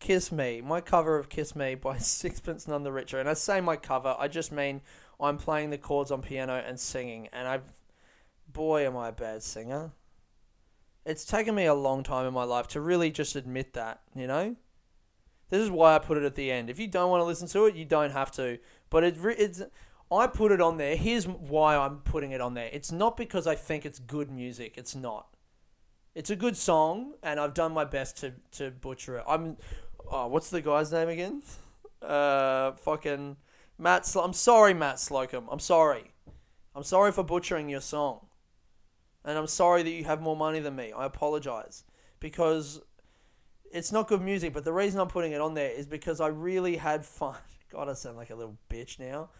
Kiss 0.00 0.32
Me, 0.32 0.60
my 0.60 0.80
cover 0.80 1.16
of 1.16 1.28
Kiss 1.28 1.54
Me 1.54 1.76
by 1.76 1.98
Sixpence 1.98 2.66
None 2.66 2.82
the 2.82 2.90
Richer. 2.90 3.20
And 3.20 3.28
I 3.28 3.34
say 3.34 3.60
my 3.60 3.76
cover, 3.76 4.16
I 4.18 4.26
just 4.26 4.50
mean 4.50 4.80
I'm 5.20 5.38
playing 5.38 5.70
the 5.70 5.78
chords 5.78 6.10
on 6.10 6.22
piano 6.22 6.54
and 6.66 6.80
singing. 6.80 7.28
And 7.32 7.46
I've, 7.46 7.72
boy, 8.52 8.84
am 8.84 8.96
I 8.96 9.08
a 9.08 9.12
bad 9.12 9.44
singer. 9.44 9.92
It's 11.06 11.24
taken 11.24 11.54
me 11.54 11.66
a 11.66 11.74
long 11.74 12.02
time 12.02 12.26
in 12.26 12.34
my 12.34 12.44
life 12.44 12.66
to 12.68 12.80
really 12.80 13.10
just 13.10 13.36
admit 13.36 13.74
that, 13.74 14.00
you 14.14 14.26
know? 14.26 14.56
This 15.48 15.62
is 15.62 15.70
why 15.70 15.94
I 15.94 16.00
put 16.00 16.18
it 16.18 16.24
at 16.24 16.34
the 16.34 16.50
end. 16.50 16.68
If 16.68 16.80
you 16.80 16.88
don't 16.88 17.10
want 17.10 17.20
to 17.20 17.24
listen 17.24 17.46
to 17.48 17.66
it, 17.66 17.76
you 17.76 17.84
don't 17.84 18.10
have 18.10 18.32
to. 18.32 18.58
But 18.90 19.04
it, 19.04 19.16
it's 19.22 19.62
I 20.10 20.26
put 20.26 20.50
it 20.50 20.60
on 20.60 20.76
there. 20.76 20.96
Here's 20.96 21.28
why 21.28 21.76
I'm 21.76 21.98
putting 21.98 22.32
it 22.32 22.40
on 22.40 22.54
there. 22.54 22.68
It's 22.72 22.90
not 22.90 23.16
because 23.16 23.46
I 23.46 23.54
think 23.54 23.86
it's 23.86 24.00
good 24.00 24.30
music. 24.30 24.74
It's 24.76 24.96
not. 24.96 25.28
It's 26.16 26.30
a 26.30 26.36
good 26.36 26.56
song, 26.56 27.14
and 27.22 27.38
I've 27.38 27.54
done 27.54 27.72
my 27.72 27.84
best 27.84 28.16
to, 28.18 28.32
to 28.52 28.72
butcher 28.72 29.18
it. 29.18 29.24
I'm, 29.28 29.56
oh, 30.10 30.26
what's 30.26 30.50
the 30.50 30.60
guy's 30.60 30.90
name 30.90 31.08
again? 31.08 31.42
Uh, 32.02 32.72
fucking 32.72 33.36
Matt. 33.78 34.12
I'm 34.20 34.32
sorry, 34.32 34.74
Matt 34.74 34.98
Slocum. 34.98 35.46
I'm 35.50 35.60
sorry. 35.60 36.12
I'm 36.74 36.82
sorry 36.82 37.12
for 37.12 37.22
butchering 37.22 37.68
your 37.68 37.80
song, 37.80 38.26
and 39.26 39.36
I'm 39.36 39.48
sorry 39.48 39.82
that 39.82 39.90
you 39.90 40.04
have 40.04 40.22
more 40.22 40.36
money 40.36 40.60
than 40.60 40.76
me. 40.76 40.92
I 40.92 41.04
apologize 41.04 41.82
because 42.20 42.80
it's 43.72 43.90
not 43.90 44.06
good 44.08 44.22
music, 44.22 44.54
but 44.54 44.64
the 44.64 44.72
reason 44.72 45.00
I'm 45.00 45.08
putting 45.08 45.32
it 45.32 45.40
on 45.40 45.54
there 45.54 45.70
is 45.70 45.86
because 45.86 46.20
I 46.20 46.28
really 46.28 46.76
had 46.76 47.04
fun. 47.04 47.36
God, 47.72 47.88
I 47.88 47.94
sound 47.94 48.16
like 48.16 48.30
a 48.30 48.36
little 48.36 48.56
bitch 48.70 49.00
now. 49.00 49.30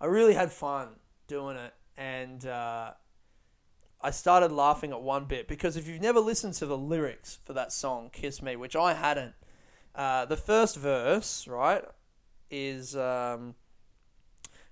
I 0.00 0.06
really 0.06 0.34
had 0.34 0.52
fun 0.52 0.88
doing 1.28 1.56
it, 1.56 1.72
and 1.96 2.44
uh, 2.46 2.92
I 4.00 4.10
started 4.10 4.50
laughing 4.50 4.90
at 4.90 5.00
one 5.00 5.26
bit 5.26 5.46
because 5.46 5.76
if 5.76 5.86
you've 5.86 6.02
never 6.02 6.20
listened 6.20 6.54
to 6.54 6.66
the 6.66 6.76
lyrics 6.76 7.38
for 7.44 7.52
that 7.52 7.72
song, 7.72 8.10
"Kiss 8.12 8.42
Me," 8.42 8.56
which 8.56 8.74
I 8.74 8.94
hadn't, 8.94 9.34
uh, 9.94 10.24
the 10.24 10.36
first 10.36 10.76
verse, 10.76 11.46
right, 11.46 11.84
is. 12.50 12.96
Um, 12.96 13.54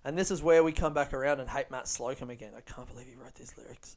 and 0.05 0.16
this 0.16 0.31
is 0.31 0.40
where 0.40 0.62
we 0.62 0.70
come 0.70 0.94
back 0.94 1.12
around 1.12 1.40
and 1.40 1.50
hate 1.50 1.68
Matt 1.68 1.88
Slocum 1.88 2.31
again. 2.31 2.52
I 2.57 2.61
can't 2.61 2.87
believe 2.87 3.09
he 3.09 3.16
wrote 3.16 3.35
these 3.35 3.52
lyrics. 3.59 3.96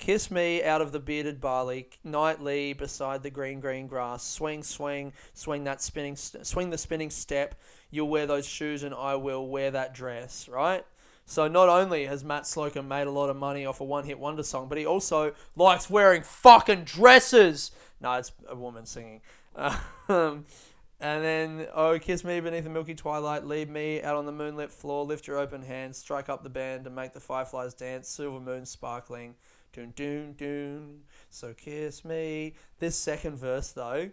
Kiss 0.00 0.30
me 0.30 0.64
out 0.64 0.80
of 0.80 0.92
the 0.92 0.98
bearded 0.98 1.42
barley, 1.42 1.90
nightly 2.02 2.72
beside 2.72 3.22
the 3.22 3.28
green 3.28 3.60
green 3.60 3.86
grass. 3.86 4.24
Swing, 4.24 4.62
swing, 4.62 5.12
swing 5.34 5.64
that 5.64 5.82
spinning, 5.82 6.16
swing 6.16 6.70
the 6.70 6.78
spinning 6.78 7.10
step. 7.10 7.54
You'll 7.90 8.08
wear 8.08 8.26
those 8.26 8.46
shoes, 8.48 8.82
and 8.82 8.94
I 8.94 9.16
will 9.16 9.46
wear 9.46 9.70
that 9.70 9.92
dress. 9.92 10.48
Right. 10.48 10.86
So 11.26 11.48
not 11.48 11.68
only 11.68 12.06
has 12.06 12.24
Matt 12.24 12.46
Slocum 12.46 12.88
made 12.88 13.08
a 13.08 13.10
lot 13.10 13.28
of 13.28 13.36
money 13.36 13.66
off 13.66 13.82
a 13.82 13.84
one-hit 13.84 14.18
wonder 14.18 14.42
song, 14.42 14.70
but 14.70 14.78
he 14.78 14.86
also 14.86 15.34
likes 15.54 15.90
wearing 15.90 16.22
fucking 16.22 16.84
dresses. 16.84 17.70
No, 18.00 18.14
it's 18.14 18.32
a 18.48 18.56
woman 18.56 18.86
singing. 18.86 19.20
Um, 20.08 20.44
and 20.98 21.24
then, 21.24 21.66
oh, 21.72 21.98
kiss 22.00 22.24
me 22.24 22.40
beneath 22.40 22.64
the 22.64 22.70
milky 22.70 22.94
twilight, 22.94 23.46
lead 23.46 23.70
me 23.70 24.02
out 24.02 24.16
on 24.16 24.26
the 24.26 24.32
moonlit 24.32 24.72
floor, 24.72 25.04
lift 25.04 25.26
your 25.26 25.38
open 25.38 25.62
hands, 25.62 25.96
strike 25.96 26.28
up 26.28 26.42
the 26.42 26.50
band 26.50 26.86
and 26.86 26.96
make 26.96 27.12
the 27.12 27.20
fireflies 27.20 27.72
dance, 27.74 28.08
silver 28.08 28.40
moon 28.40 28.66
sparkling, 28.66 29.36
doon 29.72 29.92
doon 29.94 30.32
doon. 30.34 31.00
So 31.28 31.54
kiss 31.54 32.04
me. 32.04 32.54
This 32.78 32.96
second 32.96 33.36
verse 33.36 33.72
though, 33.72 34.10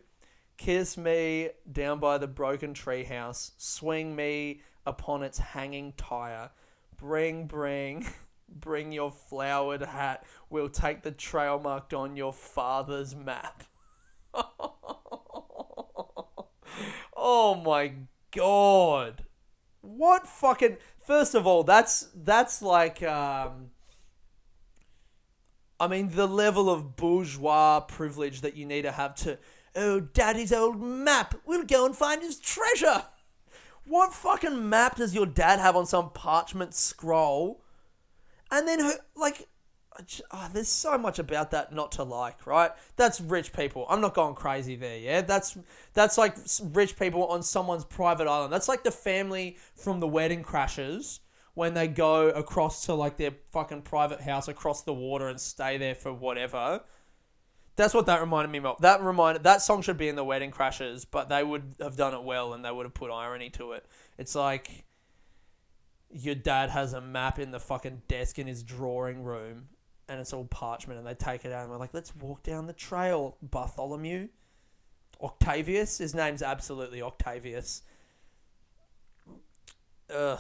kiss 0.58 0.98
me 0.98 1.50
down 1.72 2.00
by 2.00 2.18
the 2.18 2.28
broken 2.28 2.74
treehouse, 2.74 3.52
swing 3.58 4.16
me 4.16 4.62
upon 4.86 5.24
its 5.24 5.38
hanging 5.38 5.94
tire, 5.94 6.52
bring, 6.98 7.48
bring. 7.48 8.06
Bring 8.50 8.94
your 8.94 9.12
flowered 9.12 9.82
hat. 9.82 10.24
We'll 10.50 10.70
take 10.70 11.04
the 11.04 11.12
trail 11.12 11.60
marked 11.60 11.94
on 11.94 12.16
your 12.16 12.32
father's 12.32 13.14
map. 13.14 13.66
oh 17.18 17.62
my 17.62 17.92
god. 18.32 19.26
What 19.82 20.26
fucking 20.30 20.78
First 21.08 21.36
of 21.36 21.48
all, 21.48 21.64
that's 21.64 22.10
that's 22.14 22.62
like 22.62 23.02
um 23.02 23.72
I 25.80 25.88
mean 25.88 26.10
the 26.10 26.28
level 26.28 26.70
of 26.70 26.96
bourgeois 26.96 27.82
privilege 27.82 28.42
that 28.42 28.56
you 28.56 28.66
need 28.66 28.82
to 28.84 28.92
have 28.92 29.16
to 29.16 29.38
oh 29.76 30.00
daddy's 30.00 30.52
old 30.52 30.82
map. 30.82 31.36
We'll 31.46 31.64
go 31.64 31.86
and 31.86 31.96
find 31.96 32.22
his 32.22 32.40
treasure. 32.40 33.04
What 33.86 34.14
fucking 34.14 34.68
map 34.70 34.98
does 34.98 35.16
your 35.16 35.26
dad 35.26 35.60
have 35.60 35.76
on 35.76 35.86
some 35.86 36.10
parchment 36.10 36.74
scroll? 36.74 37.64
And 38.52 38.68
then, 38.68 38.92
like, 39.16 39.48
oh, 40.32 40.50
there's 40.54 40.68
so 40.68 40.98
much 40.98 41.20
about 41.20 41.52
that 41.52 41.74
not 41.74 41.94
to 41.94 42.04
like, 42.04 42.46
right? 42.46 42.72
That's 42.98 43.22
rich 43.22 43.54
people. 43.54 43.86
I'm 43.90 44.02
not 44.02 44.14
going 44.14 44.36
crazy 44.36 44.76
there, 44.76 44.98
yeah. 44.98 45.22
That's 45.22 45.58
that's 45.94 46.18
like 46.18 46.36
rich 46.74 47.00
people 47.00 47.28
on 47.28 47.44
someone's 47.44 47.86
private 47.86 48.28
island. 48.28 48.52
That's 48.52 48.68
like 48.68 48.84
the 48.84 48.92
family 48.92 49.58
from 49.76 50.02
the 50.02 50.08
Wedding 50.08 50.44
Crashers 50.44 51.20
when 51.58 51.74
they 51.74 51.88
go 51.88 52.30
across 52.30 52.86
to 52.86 52.94
like 52.94 53.18
their 53.18 53.32
fucking 53.50 53.82
private 53.82 54.22
house 54.22 54.48
across 54.48 54.84
the 54.84 54.94
water 54.94 55.28
and 55.28 55.42
stay 55.42 55.76
there 55.76 55.96
for 55.96 56.14
whatever. 56.14 56.82
That's 57.76 57.96
what 57.96 58.06
that 58.06 58.22
reminded 58.22 58.52
me 58.52 58.60
of. 58.60 58.80
That 58.82 59.02
reminded 59.02 59.44
that 59.46 59.64
song 59.64 59.82
should 59.82 59.98
be 59.98 60.08
in 60.08 60.16
the 60.16 60.24
Wedding 60.24 60.52
Crashers, 60.52 61.04
but 61.10 61.30
they 61.30 61.44
would 61.44 61.74
have 61.80 61.96
done 61.96 62.14
it 62.14 62.22
well 62.22 62.54
and 62.54 62.64
they 62.64 62.70
would 62.70 62.86
have 62.86 62.94
put 62.94 63.10
irony 63.10 63.50
to 63.52 63.72
it. 63.72 63.88
It's 64.20 64.36
like 64.36 64.86
your 66.12 66.36
dad 66.36 66.70
has 66.70 66.94
a 66.94 67.02
map 67.02 67.40
in 67.40 67.50
the 67.50 67.60
fucking 67.60 68.04
desk 68.08 68.38
in 68.38 68.46
his 68.46 68.62
drawing 68.62 69.24
room 69.24 69.70
and 70.08 70.20
it's 70.20 70.34
all 70.34 70.46
parchment 70.46 71.00
and 71.00 71.08
they 71.08 71.16
take 71.16 71.44
it 71.44 71.52
out 71.52 71.64
and 71.64 71.72
we're 71.72 71.78
like, 71.78 71.96
let's 71.96 72.16
walk 72.16 72.44
down 72.44 72.68
the 72.68 72.74
trail, 72.74 73.36
Bartholomew. 73.42 74.28
Octavius? 75.24 75.98
His 75.98 76.14
name's 76.14 76.44
absolutely 76.44 77.02
Octavius. 77.02 77.82
Ugh. 80.14 80.40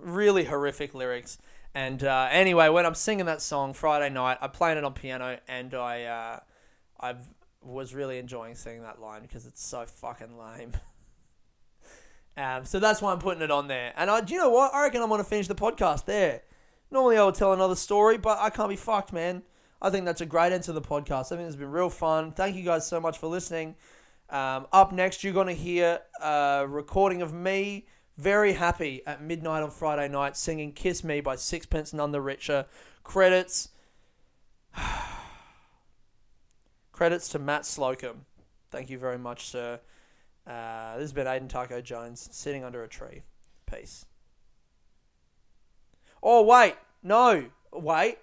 Really 0.00 0.44
horrific 0.44 0.94
lyrics. 0.94 1.38
And 1.74 2.04
uh, 2.04 2.28
anyway, 2.30 2.68
when 2.68 2.86
I'm 2.86 2.94
singing 2.94 3.26
that 3.26 3.42
song 3.42 3.72
Friday 3.72 4.12
night, 4.12 4.38
I 4.40 4.46
played 4.48 4.76
it 4.76 4.84
on 4.84 4.92
piano 4.92 5.38
and 5.48 5.74
I 5.74 6.04
uh, 6.04 6.40
I 7.00 7.16
was 7.62 7.94
really 7.94 8.18
enjoying 8.18 8.54
singing 8.54 8.82
that 8.82 9.00
line 9.00 9.22
because 9.22 9.46
it's 9.46 9.64
so 9.64 9.84
fucking 9.86 10.38
lame. 10.38 10.72
um, 12.36 12.64
so 12.64 12.78
that's 12.78 13.02
why 13.02 13.12
I'm 13.12 13.18
putting 13.18 13.42
it 13.42 13.50
on 13.50 13.66
there. 13.68 13.92
And 13.96 14.10
I, 14.10 14.20
do 14.20 14.34
you 14.34 14.40
know 14.40 14.50
what? 14.50 14.72
I 14.72 14.82
reckon 14.82 15.02
I'm 15.02 15.08
going 15.08 15.22
to 15.22 15.28
finish 15.28 15.48
the 15.48 15.54
podcast 15.54 16.04
there. 16.04 16.42
Normally 16.90 17.16
I 17.16 17.24
would 17.24 17.34
tell 17.34 17.52
another 17.52 17.74
story, 17.74 18.18
but 18.18 18.38
I 18.38 18.50
can't 18.50 18.68
be 18.68 18.76
fucked, 18.76 19.12
man. 19.12 19.42
I 19.82 19.90
think 19.90 20.04
that's 20.04 20.20
a 20.20 20.26
great 20.26 20.52
end 20.52 20.62
to 20.64 20.72
the 20.72 20.80
podcast. 20.80 21.32
I 21.32 21.36
think 21.36 21.48
it's 21.48 21.56
been 21.56 21.70
real 21.70 21.90
fun. 21.90 22.32
Thank 22.32 22.56
you 22.56 22.62
guys 22.62 22.86
so 22.86 23.00
much 23.00 23.18
for 23.18 23.26
listening. 23.26 23.74
Um, 24.30 24.66
up 24.72 24.92
next, 24.92 25.24
you're 25.24 25.34
going 25.34 25.48
to 25.48 25.54
hear 25.54 26.00
a 26.22 26.64
recording 26.68 27.20
of 27.20 27.32
me 27.32 27.86
very 28.16 28.52
happy 28.52 29.02
at 29.06 29.22
midnight 29.22 29.62
on 29.62 29.70
Friday 29.70 30.08
night 30.08 30.36
singing 30.36 30.72
Kiss 30.72 31.02
Me 31.02 31.20
by 31.20 31.36
Sixpence 31.36 31.92
None 31.92 32.12
the 32.12 32.20
Richer. 32.20 32.66
Credits. 33.02 33.70
Credits 36.92 37.28
to 37.30 37.38
Matt 37.38 37.66
Slocum. 37.66 38.26
Thank 38.70 38.90
you 38.90 38.98
very 38.98 39.18
much, 39.18 39.46
sir. 39.46 39.80
Uh, 40.46 40.94
this 40.94 41.02
has 41.02 41.12
been 41.12 41.26
Aiden 41.26 41.48
Taco 41.48 41.80
Jones 41.80 42.28
sitting 42.32 42.64
under 42.64 42.82
a 42.82 42.88
tree. 42.88 43.22
Peace. 43.70 44.06
Oh, 46.22 46.42
wait. 46.42 46.74
No. 47.02 47.46
Wait. 47.72 48.18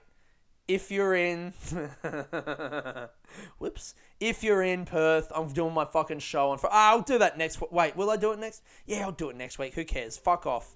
If 0.67 0.91
you're 0.91 1.15
in. 1.15 1.53
Whoops. 3.57 3.95
If 4.21 4.43
you're 4.43 4.61
in 4.61 4.85
Perth, 4.85 5.31
I'm 5.35 5.47
doing 5.47 5.73
my 5.73 5.83
fucking 5.83 6.19
show 6.19 6.51
on. 6.51 6.59
Ah, 6.65 6.91
I'll 6.91 7.01
do 7.01 7.17
that 7.17 7.39
next. 7.39 7.59
Wait, 7.71 7.95
will 7.95 8.11
I 8.11 8.17
do 8.17 8.31
it 8.31 8.37
next? 8.37 8.61
Yeah, 8.85 9.01
I'll 9.01 9.11
do 9.11 9.31
it 9.31 9.35
next 9.35 9.57
week. 9.57 9.73
Who 9.73 9.83
cares? 9.83 10.15
Fuck 10.15 10.45
off. 10.45 10.75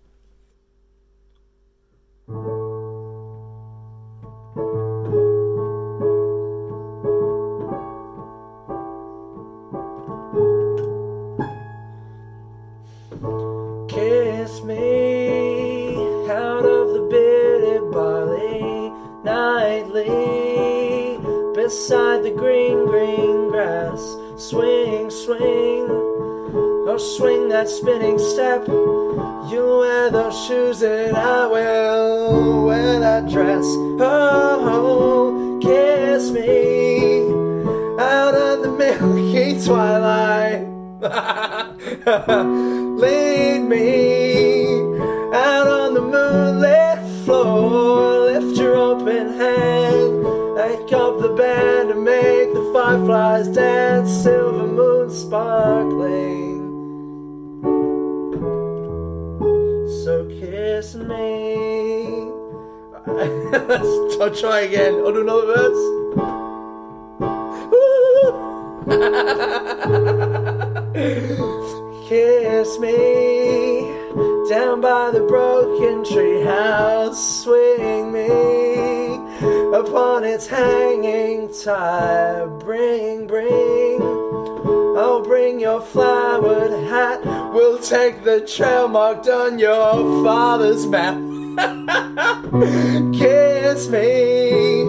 Swing 27.05 27.49
that 27.49 27.69
spinning 27.69 28.17
step. 28.17 28.67
You 28.67 29.77
wear 29.79 30.09
those 30.09 30.35
shoes 30.47 30.81
and 30.81 31.15
I 31.15 31.45
will 31.45 32.65
wear 32.65 32.99
that 32.99 33.29
dress. 33.29 33.63
Oh, 33.99 35.59
kiss 35.61 36.31
me 36.31 37.21
out 37.99 38.33
of 38.33 38.63
the 38.63 38.71
milky 38.71 39.61
twilight. 39.65 40.65
Lead 42.99 43.59
me 43.59 44.73
out 45.33 45.67
on 45.67 45.93
the 45.93 46.01
moonlit 46.01 46.99
floor. 47.23 48.31
Lift 48.31 48.57
your 48.57 48.75
open 48.75 49.37
hand, 49.37 50.23
wake 50.55 50.91
up 50.91 51.19
the 51.21 51.33
band 51.37 51.91
and 51.91 52.03
make 52.03 52.51
the 52.53 52.71
fireflies 52.73 53.47
dance. 53.49 54.09
Silver 54.23 54.65
moon 54.65 55.11
sparkling. 55.11 56.44
Kiss 60.45 60.95
me. 60.95 62.31
Let's 63.05 64.21
I'll 64.21 64.35
try 64.35 64.61
again. 64.61 64.95
I'll 64.95 65.13
do 65.13 65.21
another 65.21 65.45
verse. 65.45 66.05
Kiss 72.07 72.79
me 72.79 73.89
down 74.49 74.81
by 74.81 75.11
the 75.11 75.25
broken 75.27 76.03
treehouse. 76.03 77.15
Swing 77.43 78.11
me 78.11 78.27
upon 79.75 80.23
its 80.23 80.47
hanging 80.47 81.51
tire. 81.63 82.47
Bring, 82.47 83.27
bring, 83.27 83.99
oh, 84.95 85.21
bring 85.21 85.59
your 85.59 85.81
flowered 85.81 86.71
hat. 86.87 87.23
We'll 87.53 87.79
take 87.79 88.23
the 88.23 88.41
trail 88.41 88.87
marked 88.87 89.27
on 89.27 89.59
your 89.59 90.23
father's 90.23 90.85
map. 90.87 91.15
Kiss 93.13 93.89
me 93.89 94.83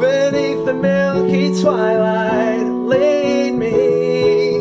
beneath 0.00 0.64
the 0.64 0.74
milky 0.74 1.60
twilight. 1.60 2.66
Lead 2.66 3.52
me 3.52 4.56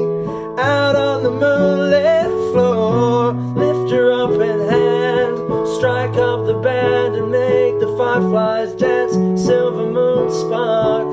out 0.59 0.95
on 0.95 1.23
the 1.23 1.31
moonlit 1.31 2.27
floor. 2.51 3.33
Lift 3.33 3.91
your 3.91 4.11
open 4.11 4.67
hand, 4.69 5.37
strike 5.77 6.17
up 6.17 6.45
the 6.45 6.59
band, 6.61 7.15
and 7.15 7.31
make 7.31 7.79
the 7.79 7.95
fireflies 7.97 8.73
dance. 8.75 9.13
Silver 9.43 9.85
moon 9.85 10.29
sparkling. 10.29 11.12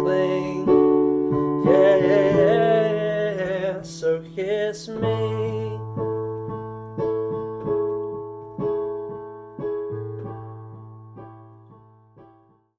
Kiss 4.70 4.86
me. 4.86 5.39